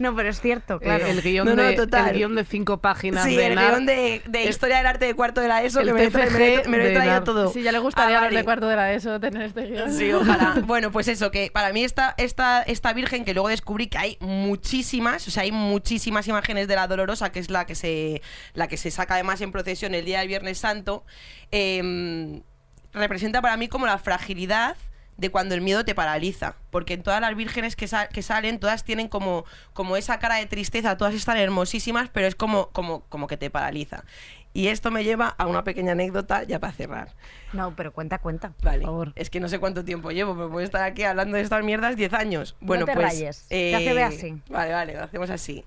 [0.00, 1.06] No, pero es cierto, Eh, claro.
[1.06, 2.08] el, guion No, no, de, total.
[2.08, 5.42] el guion de cinco páginas Sí, de el guion de, Historia del Arte de cuarto
[5.42, 5.92] de la ESO, el que
[6.66, 7.24] me, lo he traído Nar.
[7.24, 7.52] todo.
[7.52, 9.92] Sí, ya le gustaría Ah, de cuarto de la ESO tener este guion.
[9.92, 10.54] Sí, ojalá.
[10.64, 14.16] Bueno, pues eso, que para mí esta, esta, esta virgen, que luego descubrí que hay
[14.20, 18.22] muchísimas, o sea, hay muchísimas imágenes de la Dolorosa, que es la que se,
[18.54, 21.04] la que se saca además en procesión el día del Viernes Santo,
[21.50, 22.40] em,
[22.94, 24.76] representa para mí como la fragilidad
[25.20, 26.54] de cuando el miedo te paraliza.
[26.70, 29.44] Porque en todas las vírgenes que, sa- que salen, todas tienen como,
[29.74, 33.50] como esa cara de tristeza, todas están hermosísimas, pero es como, como, como que te
[33.50, 34.04] paraliza.
[34.52, 37.14] Y esto me lleva a una pequeña anécdota ya para cerrar.
[37.52, 38.52] No, pero cuenta, cuenta.
[38.62, 38.82] Vale.
[38.84, 39.12] favor.
[39.14, 41.94] Es que no sé cuánto tiempo llevo, pero puedo estar aquí hablando de estas mierdas
[41.96, 42.56] 10 años.
[42.60, 43.04] Bueno, te pues.
[43.04, 43.46] rayes.
[43.48, 44.40] Te hace ver así.
[44.48, 45.64] Vale, vale, lo hacemos así.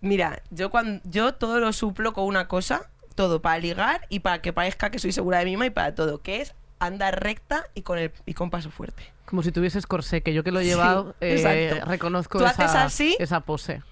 [0.00, 4.40] Mira, yo cuando yo todo lo suplo con una cosa, todo para ligar y para
[4.40, 7.66] que parezca que soy segura de mí misma y para todo, que es andar recta
[7.74, 9.02] y con el y con paso fuerte.
[9.24, 11.34] Como si tuvieses corsé, que yo que lo he Sí, llevado, eh,
[11.68, 11.90] exacto.
[11.90, 13.16] reconozco Tú esa, haces así.
[13.18, 13.82] esa pose.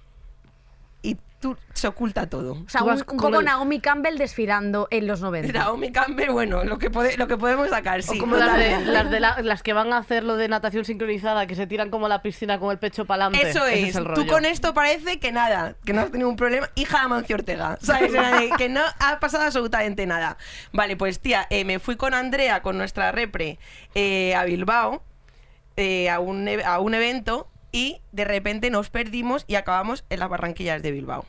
[1.44, 2.52] Tú se oculta todo.
[2.52, 5.52] O sea, Tú un, vas un con poco el- Naomi Campbell desfilando en los 90.
[5.52, 8.16] Naomi Campbell, bueno, lo que pode- lo que podemos sacar, sí.
[8.16, 8.92] o como las, de, totalmente.
[8.92, 11.90] las, de la- las que van a hacer lo de natación sincronizada, que se tiran
[11.90, 13.50] como a la piscina con el pecho para adelante.
[13.50, 16.70] Eso es, el tú con esto parece que nada, que no has tenido un problema.
[16.76, 18.12] Hija de Amancio Ortega, ¿sabes?
[18.56, 20.38] Que no ha pasado absolutamente nada.
[20.72, 23.58] Vale, pues tía, eh, me fui con Andrea, con nuestra repre,
[23.94, 25.02] eh, a Bilbao,
[25.76, 30.28] eh, a, un, a un evento, y de repente nos perdimos y acabamos en las
[30.30, 31.26] Barranquillas de Bilbao.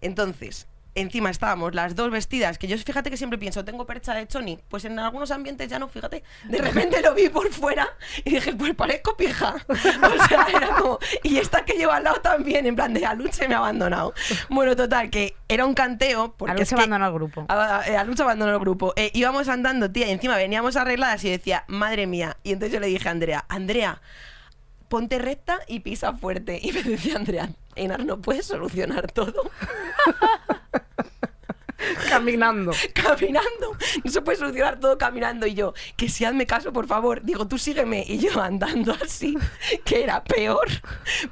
[0.00, 4.26] Entonces, encima estábamos las dos vestidas, que yo fíjate que siempre pienso, tengo percha de
[4.26, 7.86] Choni, pues en algunos ambientes ya no, fíjate, de repente lo vi por fuera
[8.24, 9.56] y dije, pues parezco pija.
[9.68, 9.74] O
[10.28, 13.54] sea, era como, y esta que llevo al lado también, en plan de Aluche me
[13.54, 14.14] ha abandonado.
[14.48, 17.44] Bueno, total, que era un canteo, porque Aluche es que- abandonó el grupo.
[17.48, 18.94] a- a- eh, Aluche abandonó el grupo.
[18.96, 22.38] Eh, íbamos andando, tía, y encima veníamos arregladas y decía, madre mía.
[22.42, 24.00] Y entonces yo le dije a Andrea, Andrea,
[24.88, 26.58] ponte recta y pisa fuerte.
[26.62, 29.50] Y me decía Andrea, Enar, no puedes solucionar todo
[32.08, 32.72] Caminando.
[32.94, 33.76] caminando.
[34.02, 35.46] No se puede solucionar todo caminando.
[35.46, 37.22] Y yo, que si hazme caso, por favor.
[37.22, 38.04] Digo, tú sígueme.
[38.06, 39.36] Y yo andando así,
[39.84, 40.66] que era peor.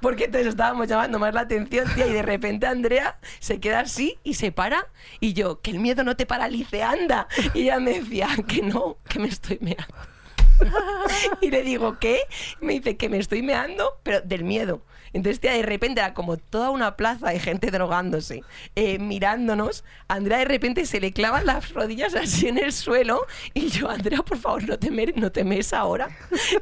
[0.00, 2.06] Porque entonces estábamos llamando más la atención, tía.
[2.06, 4.86] Y de repente Andrea se queda así y se para.
[5.20, 7.26] Y yo, que el miedo no te paralice, anda.
[7.54, 10.13] Y ella me decía, que no, que me estoy meando.
[11.40, 12.20] y le digo, ¿qué?
[12.60, 14.82] Me dice que me estoy meando, pero del miedo.
[15.14, 18.42] Entonces, tía, de repente era como toda una plaza de gente drogándose,
[18.76, 19.84] eh, mirándonos.
[20.08, 23.26] A Andrea de repente se le clavan las rodillas así en el suelo.
[23.54, 26.08] Y yo, Andrea, por favor, no te, no te mees ahora.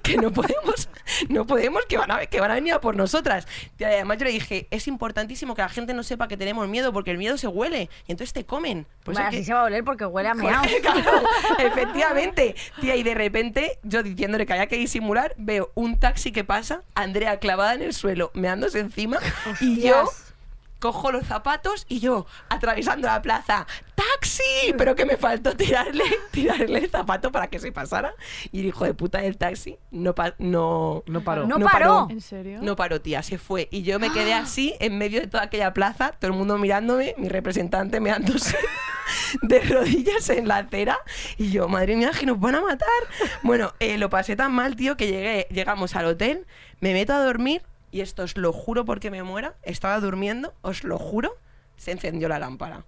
[0.03, 0.89] Que no podemos,
[1.29, 3.47] no podemos, que van, a, que van a venir a por nosotras.
[3.77, 6.69] Tía, y además yo le dije, es importantísimo que la gente no sepa que tenemos
[6.69, 7.89] miedo, porque el miedo se huele.
[8.07, 8.87] Y entonces te comen.
[9.07, 10.63] Vale, que- así se va a oler porque huele a meao.
[10.83, 11.23] Claro,
[11.59, 12.55] efectivamente.
[12.81, 16.83] Tía, y de repente, yo diciéndole que había que disimular, veo un taxi que pasa,
[16.95, 19.19] Andrea clavada en el suelo, meándose encima,
[19.61, 20.05] y yo
[20.79, 24.75] cojo los zapatos y yo atravesando la plaza, ¡taxi!
[24.77, 28.13] Pero que me faltó tirarle, tirarle el zapato para que se pasara.
[28.51, 31.47] Y el hijo de puta del taxi no, pa- no, No paró.
[31.47, 32.09] No paró.
[32.11, 32.59] ¿En serio?
[32.63, 33.69] no paró, tía, se fue.
[33.71, 37.15] Y yo me quedé así, en medio de toda aquella plaza, todo el mundo mirándome,
[37.17, 38.57] mi representante meándose
[39.43, 40.99] de rodillas en la acera.
[41.39, 42.89] Y yo, madre mía, que nos van a matar.
[43.45, 46.45] Bueno, eh, lo pasé tan mal, tío, que llegué, llegamos al hotel,
[46.81, 47.63] me meto a dormir,
[47.93, 51.37] y esto os lo juro porque me muera, estaba durmiendo, os lo juro,
[51.77, 52.85] se encendió la lámpara.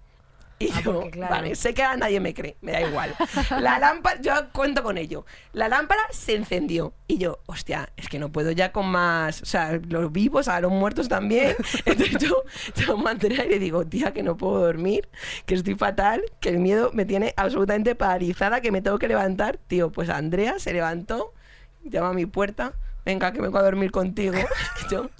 [0.61, 1.35] Y Ah, yo, claro.
[1.35, 3.13] vale, sé que ahora nadie me cree, me da igual.
[3.61, 5.27] La lámpara, yo cuento con ello.
[5.53, 6.95] La lámpara se encendió.
[7.09, 9.43] Y yo, hostia, es que no puedo ya con más.
[9.43, 11.57] O sea, los vivos, a los muertos también.
[11.85, 12.45] Entonces yo,
[12.77, 15.09] yo me y le digo, tía, que no puedo dormir,
[15.45, 19.59] que estoy fatal, que el miedo me tiene absolutamente paralizada, que me tengo que levantar.
[19.67, 21.35] Tío, pues Andrea se levantó,
[21.83, 22.75] llama a mi puerta,
[23.05, 24.37] venga, que vengo a dormir contigo.
[24.91, 25.11] yo,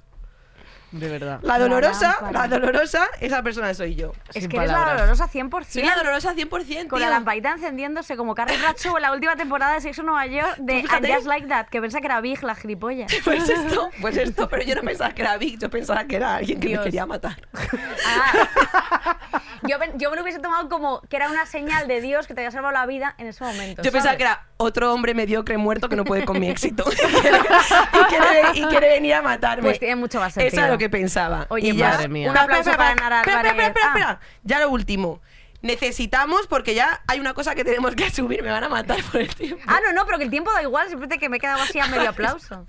[0.99, 1.39] De verdad.
[1.43, 4.13] la dolorosa, la dolorosa, esa persona soy yo.
[4.33, 4.97] Es Sin que eres la palabras.
[5.01, 5.65] dolorosa 100%.
[5.67, 6.87] Soy la dolorosa 100%.
[6.87, 10.55] Con la lamparita encendiéndose como Carrie Bradshaw en la última temporada de Sexo Nueva York
[10.57, 10.85] de.
[10.89, 13.11] And Just Like That, que piensa que era Big, la gilipollas.
[13.25, 16.35] Pues esto, pues esto, pero yo no pensaba que era Vic, yo pensaba que era
[16.35, 16.79] alguien que Dios.
[16.79, 17.35] me quería matar.
[18.05, 19.17] Ah.
[19.63, 22.41] yo, yo me lo hubiese tomado como que era una señal de Dios que te
[22.41, 23.81] había salvado la vida en ese momento.
[23.81, 26.95] Yo pensaba que era otro hombre mediocre muerto que no puede con mi éxito y
[26.95, 27.39] quiere,
[27.93, 29.63] y quiere- y quiere venir a matarme.
[29.63, 30.65] Pues tiene mucho más Eso sentido.
[30.65, 31.47] es lo que pensaba.
[31.49, 32.31] Oye, y ya, madre mía.
[32.31, 33.89] un aplauso Espera, para espera, Nara espera, espera, espera, Ah.
[33.97, 34.19] espera.
[34.43, 35.21] Ya lo último.
[35.61, 39.21] Necesitamos, porque ya hay una cosa que tenemos que asumir, me van a matar por
[39.21, 39.63] el tiempo.
[39.67, 41.79] Ah, no, no, pero que el tiempo da igual, simplemente que me he quedado así
[41.79, 42.65] a medio aplauso.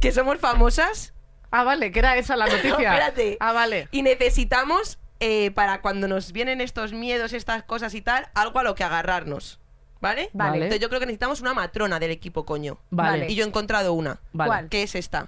[0.00, 1.12] Que somos famosas
[1.52, 2.70] Ah, vale, que era esa la noticia.
[2.70, 3.36] No, espérate.
[3.40, 3.88] Ah, vale.
[3.90, 8.62] Y necesitamos, eh, para cuando nos vienen estos miedos, estas cosas y tal, algo a
[8.62, 9.58] lo que agarrarnos.
[10.00, 10.30] ¿Vale?
[10.32, 10.58] Vale.
[10.58, 12.78] Entonces yo creo que necesitamos una matrona del equipo, coño.
[12.90, 13.26] Vale.
[13.28, 14.20] Y yo he encontrado una.
[14.32, 14.68] Vale.
[14.68, 15.26] ¿Qué es esta?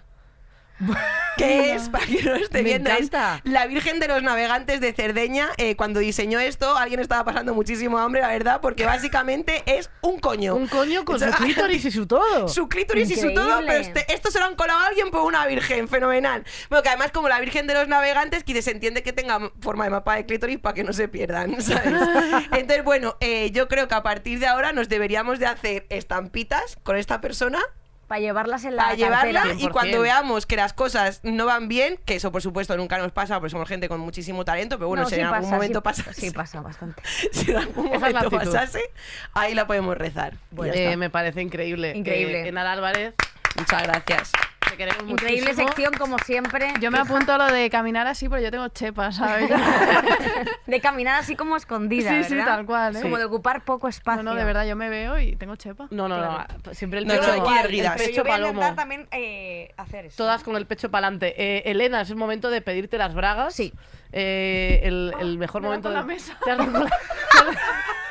[1.37, 1.89] ¿Qué es?
[1.89, 2.91] Para que no lo esté Me viendo.
[2.91, 3.41] es encanta.
[3.45, 5.49] la Virgen de los Navegantes de Cerdeña.
[5.57, 10.19] eh, cuando diseñó esto, alguien estaba pasando muchísimo hambre, la verdad, porque básicamente es un
[10.21, 10.55] coño.
[10.55, 12.49] Un coño con su clítoris y su todo.
[12.49, 15.23] su clítoris y su todo, pero este- esto se lo han colado a alguien por
[15.23, 16.45] una virgen, fenomenal.
[16.69, 19.85] Bueno, que además como la virgen de los navegantes, que se entiende que tenga forma
[19.85, 21.93] de mapa de clítoris para que no se pierdan, ¿sabes?
[22.53, 26.77] Entonces, bueno, eh, yo creo que a partir de ahora nos deberíamos de hacer estampitas
[26.83, 27.59] con esta persona
[28.13, 29.59] Para llevarlas en la para llevarla cartera.
[29.59, 29.71] y 100%.
[29.73, 33.41] cuando veamos que las cosas no van bien, que eso por supuesto nunca nos pasa
[33.41, 35.79] porque somos gente con muchísimo talento, pero bueno, No, si sí en algún pasa, momento
[35.79, 37.03] sí, pasa, Sí, pasa bastante.
[37.33, 38.83] si en algún Esa momento pasase,
[39.33, 40.35] ahí la podemos rezar.
[40.63, 41.97] Eh, me parece increíble.
[41.97, 42.47] Increíble.
[42.47, 43.15] Eh, Álvarez,
[43.57, 44.33] Muchas gracias.
[44.73, 45.69] Te queremos Increíble muchísimo.
[45.69, 46.73] sección, como siempre.
[46.81, 49.51] Yo me apunto a lo de caminar así, pero yo tengo chepa, ¿sabes?
[50.67, 52.57] De caminar así como escondida, Sí, sí, ¿verdad?
[52.57, 53.03] tal cual, ¿eh?
[53.03, 54.23] Como de ocupar poco espacio.
[54.23, 55.87] No, no, de verdad, yo me veo y tengo chepa.
[55.91, 56.47] No, no, Claro.
[56.65, 56.75] no.
[56.75, 58.53] Siempre el pecho, no, ir el pecho yo voy a palomo.
[58.53, 60.17] intentar también eh, hacer eso.
[60.17, 61.71] Todas con el pecho para adelante.
[61.71, 63.55] Elena, es el momento de pedirte las bragas.
[63.55, 63.73] Sí.
[64.13, 65.95] Eh, el, el mejor me momento de...
[65.97, 66.39] la mesa.
[66.45, 66.59] Te has.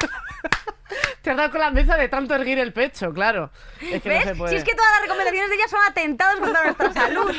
[1.22, 3.52] Te has dado con la mesa de tanto erguir el pecho, claro.
[3.80, 4.26] Es que ¿Ves?
[4.26, 4.52] no se puede.
[4.52, 7.36] Si es que todas las recomendaciones de ella son atentados contra nuestra salud.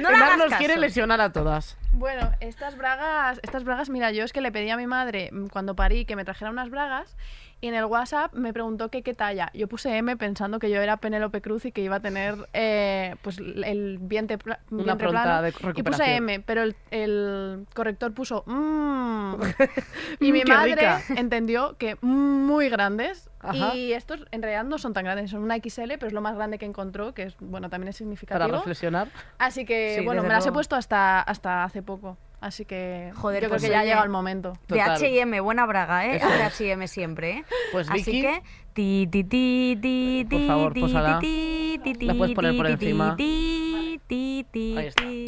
[0.00, 1.76] No hagas nos quiere lesionar a todas.
[1.92, 5.46] Bueno, estas bragas, estas bragas, mira, yo es que le pedí a mi madre mm,
[5.46, 7.16] cuando parí que me trajera unas bragas
[7.60, 9.50] y en el WhatsApp me preguntó que qué talla.
[9.52, 13.16] Yo puse M pensando que yo era Penélope Cruz y que iba a tener eh,
[13.22, 15.42] pues el vientre, pla- Una vientre plano.
[15.42, 16.16] de y puse.
[16.16, 19.34] M, pero el, el corrector puso mmm.
[20.20, 21.02] y mi Mm, qué madre rica.
[21.16, 23.74] entendió que muy grandes Ajá.
[23.74, 26.36] y estos en realidad no son tan grandes, son una XL, pero es lo más
[26.36, 28.56] grande que encontró, que es bueno, también es Para significativo.
[28.58, 29.08] reflexionar.
[29.38, 32.16] Así que, Sí, bueno, me las he puesto hasta, hasta hace poco.
[32.40, 34.56] Así que Joder, yo pues creo que ya llegado el momento.
[34.68, 34.80] De.
[34.80, 36.12] H&M, buena braga, ¿eh?
[36.18, 36.42] De.
[36.42, 37.44] H&M siempre, ¿eh?
[37.72, 38.42] Pues, Así que...
[38.72, 40.82] Ti, ti, ti, ti, Por ti, favor, ti,
[41.20, 43.16] ti, ti, ti, La puedes poner por ti, ti, encima.
[43.16, 45.02] ti, ti, ti, Ahí está.
[45.02, 45.24] ti.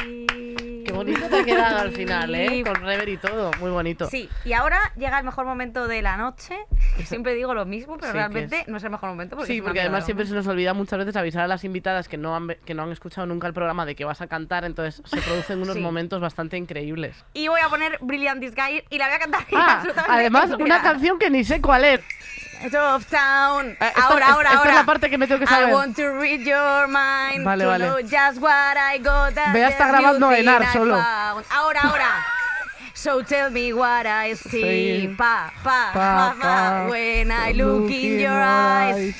[0.90, 2.64] Qué bonito te ha quedado al final, ¿eh?
[2.64, 3.52] Con rever y todo.
[3.60, 4.06] Muy bonito.
[4.10, 6.56] Sí, y ahora llega el mejor momento de la noche,
[7.04, 9.36] siempre digo lo mismo, pero Sí, realmente no es el mejor momento.
[9.36, 12.16] Porque Sí, porque además siempre se nos olvida muchas veces avisar a las invitadas que
[12.16, 15.00] no han, que no han escuchado nunca el programa de que vas a cantar, entonces
[15.04, 15.80] se producen unos Sí.
[15.80, 17.24] momentos bastante increíbles.
[17.34, 20.82] Y voy a poner Brilliant Disguise y la voy a cantar Ah, absolutamente además una
[20.82, 22.00] canción que ni sé cuál es.
[22.62, 23.70] Of Town.
[23.70, 24.70] Eh, esta- ahora, ahora, esta ahora.
[24.70, 25.70] es la parte que me tengo que saber.
[25.70, 27.44] I want to read your mind.
[27.44, 27.86] Vale, to vale.
[27.86, 29.34] know just what I got.
[29.52, 30.94] Bea está grabando en AR solo.
[30.94, 31.46] found.
[31.50, 32.26] Ahora, ahora.
[32.92, 35.06] So tell me what I see.
[35.08, 35.14] Sí.
[35.16, 36.40] Pa, pa, Pa, pa, pa.
[36.84, 36.86] pa.
[36.90, 39.14] When I look in your eyes.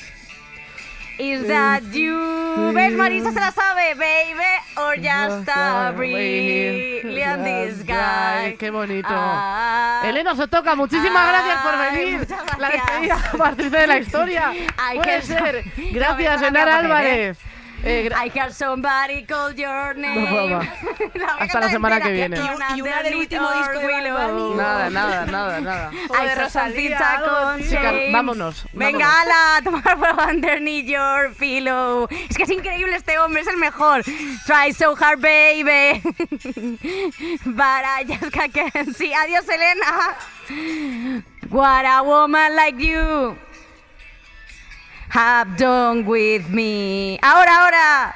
[1.21, 2.73] Is that you?
[2.73, 2.95] ¿Ves?
[2.95, 4.43] Marisa se la sabe, baby.
[4.79, 8.57] Or just a brilliant disguise.
[8.57, 9.09] Qué bonito.
[9.11, 10.03] Ah.
[10.07, 10.75] Elena, os toca.
[10.75, 12.27] Muchísimas gracias por venir.
[12.59, 14.53] La despedida más triste de la historia.
[14.79, 15.65] Ay, Puede ser.
[15.93, 17.39] Gracias, No me Enar van a poner, Álvarez.
[17.83, 20.25] Eh, I heard somebody call your name.
[20.25, 20.47] No.
[21.15, 22.37] La a Hasta la semana que viene.
[22.37, 24.55] Y- y una del último disco de.
[24.57, 25.91] Nada, nada, nada, nada.
[26.51, 27.63] Something algo, con.
[27.63, 32.07] Chicas, vámonos, Venga, ala, tomar por underneath your pillow.
[32.29, 34.03] Es que es increíble este hombre, es el mejor.
[34.47, 36.03] Try so hard, baby.
[37.47, 39.13] But I just can't see.
[39.15, 40.17] Adiós, Elena.
[41.49, 43.37] What a woman like you
[45.11, 47.19] have done with me.
[47.23, 48.15] Ahora, ahora.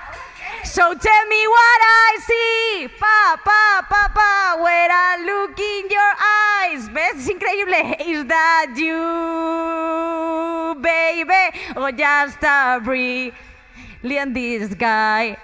[0.65, 2.89] So tell me what I see.
[2.99, 4.57] Pa, pa, pa, pa.
[4.63, 6.89] Where I look in your eyes.
[6.89, 7.17] ¿Ves?
[7.17, 7.97] Es increíble.
[8.01, 11.59] Is that you, baby?
[11.77, 15.37] Or just a brilliant disguise?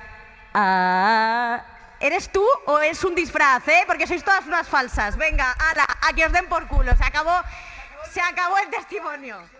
[0.54, 1.62] Ah.
[2.00, 3.84] ¿Eres tú o es un disfraz, eh?
[3.86, 5.18] Porque sois todas unas falsas.
[5.18, 6.96] Venga, ala, a que os den por culo.
[6.96, 7.42] Se acabó,
[8.10, 9.59] se acabó el testimonio.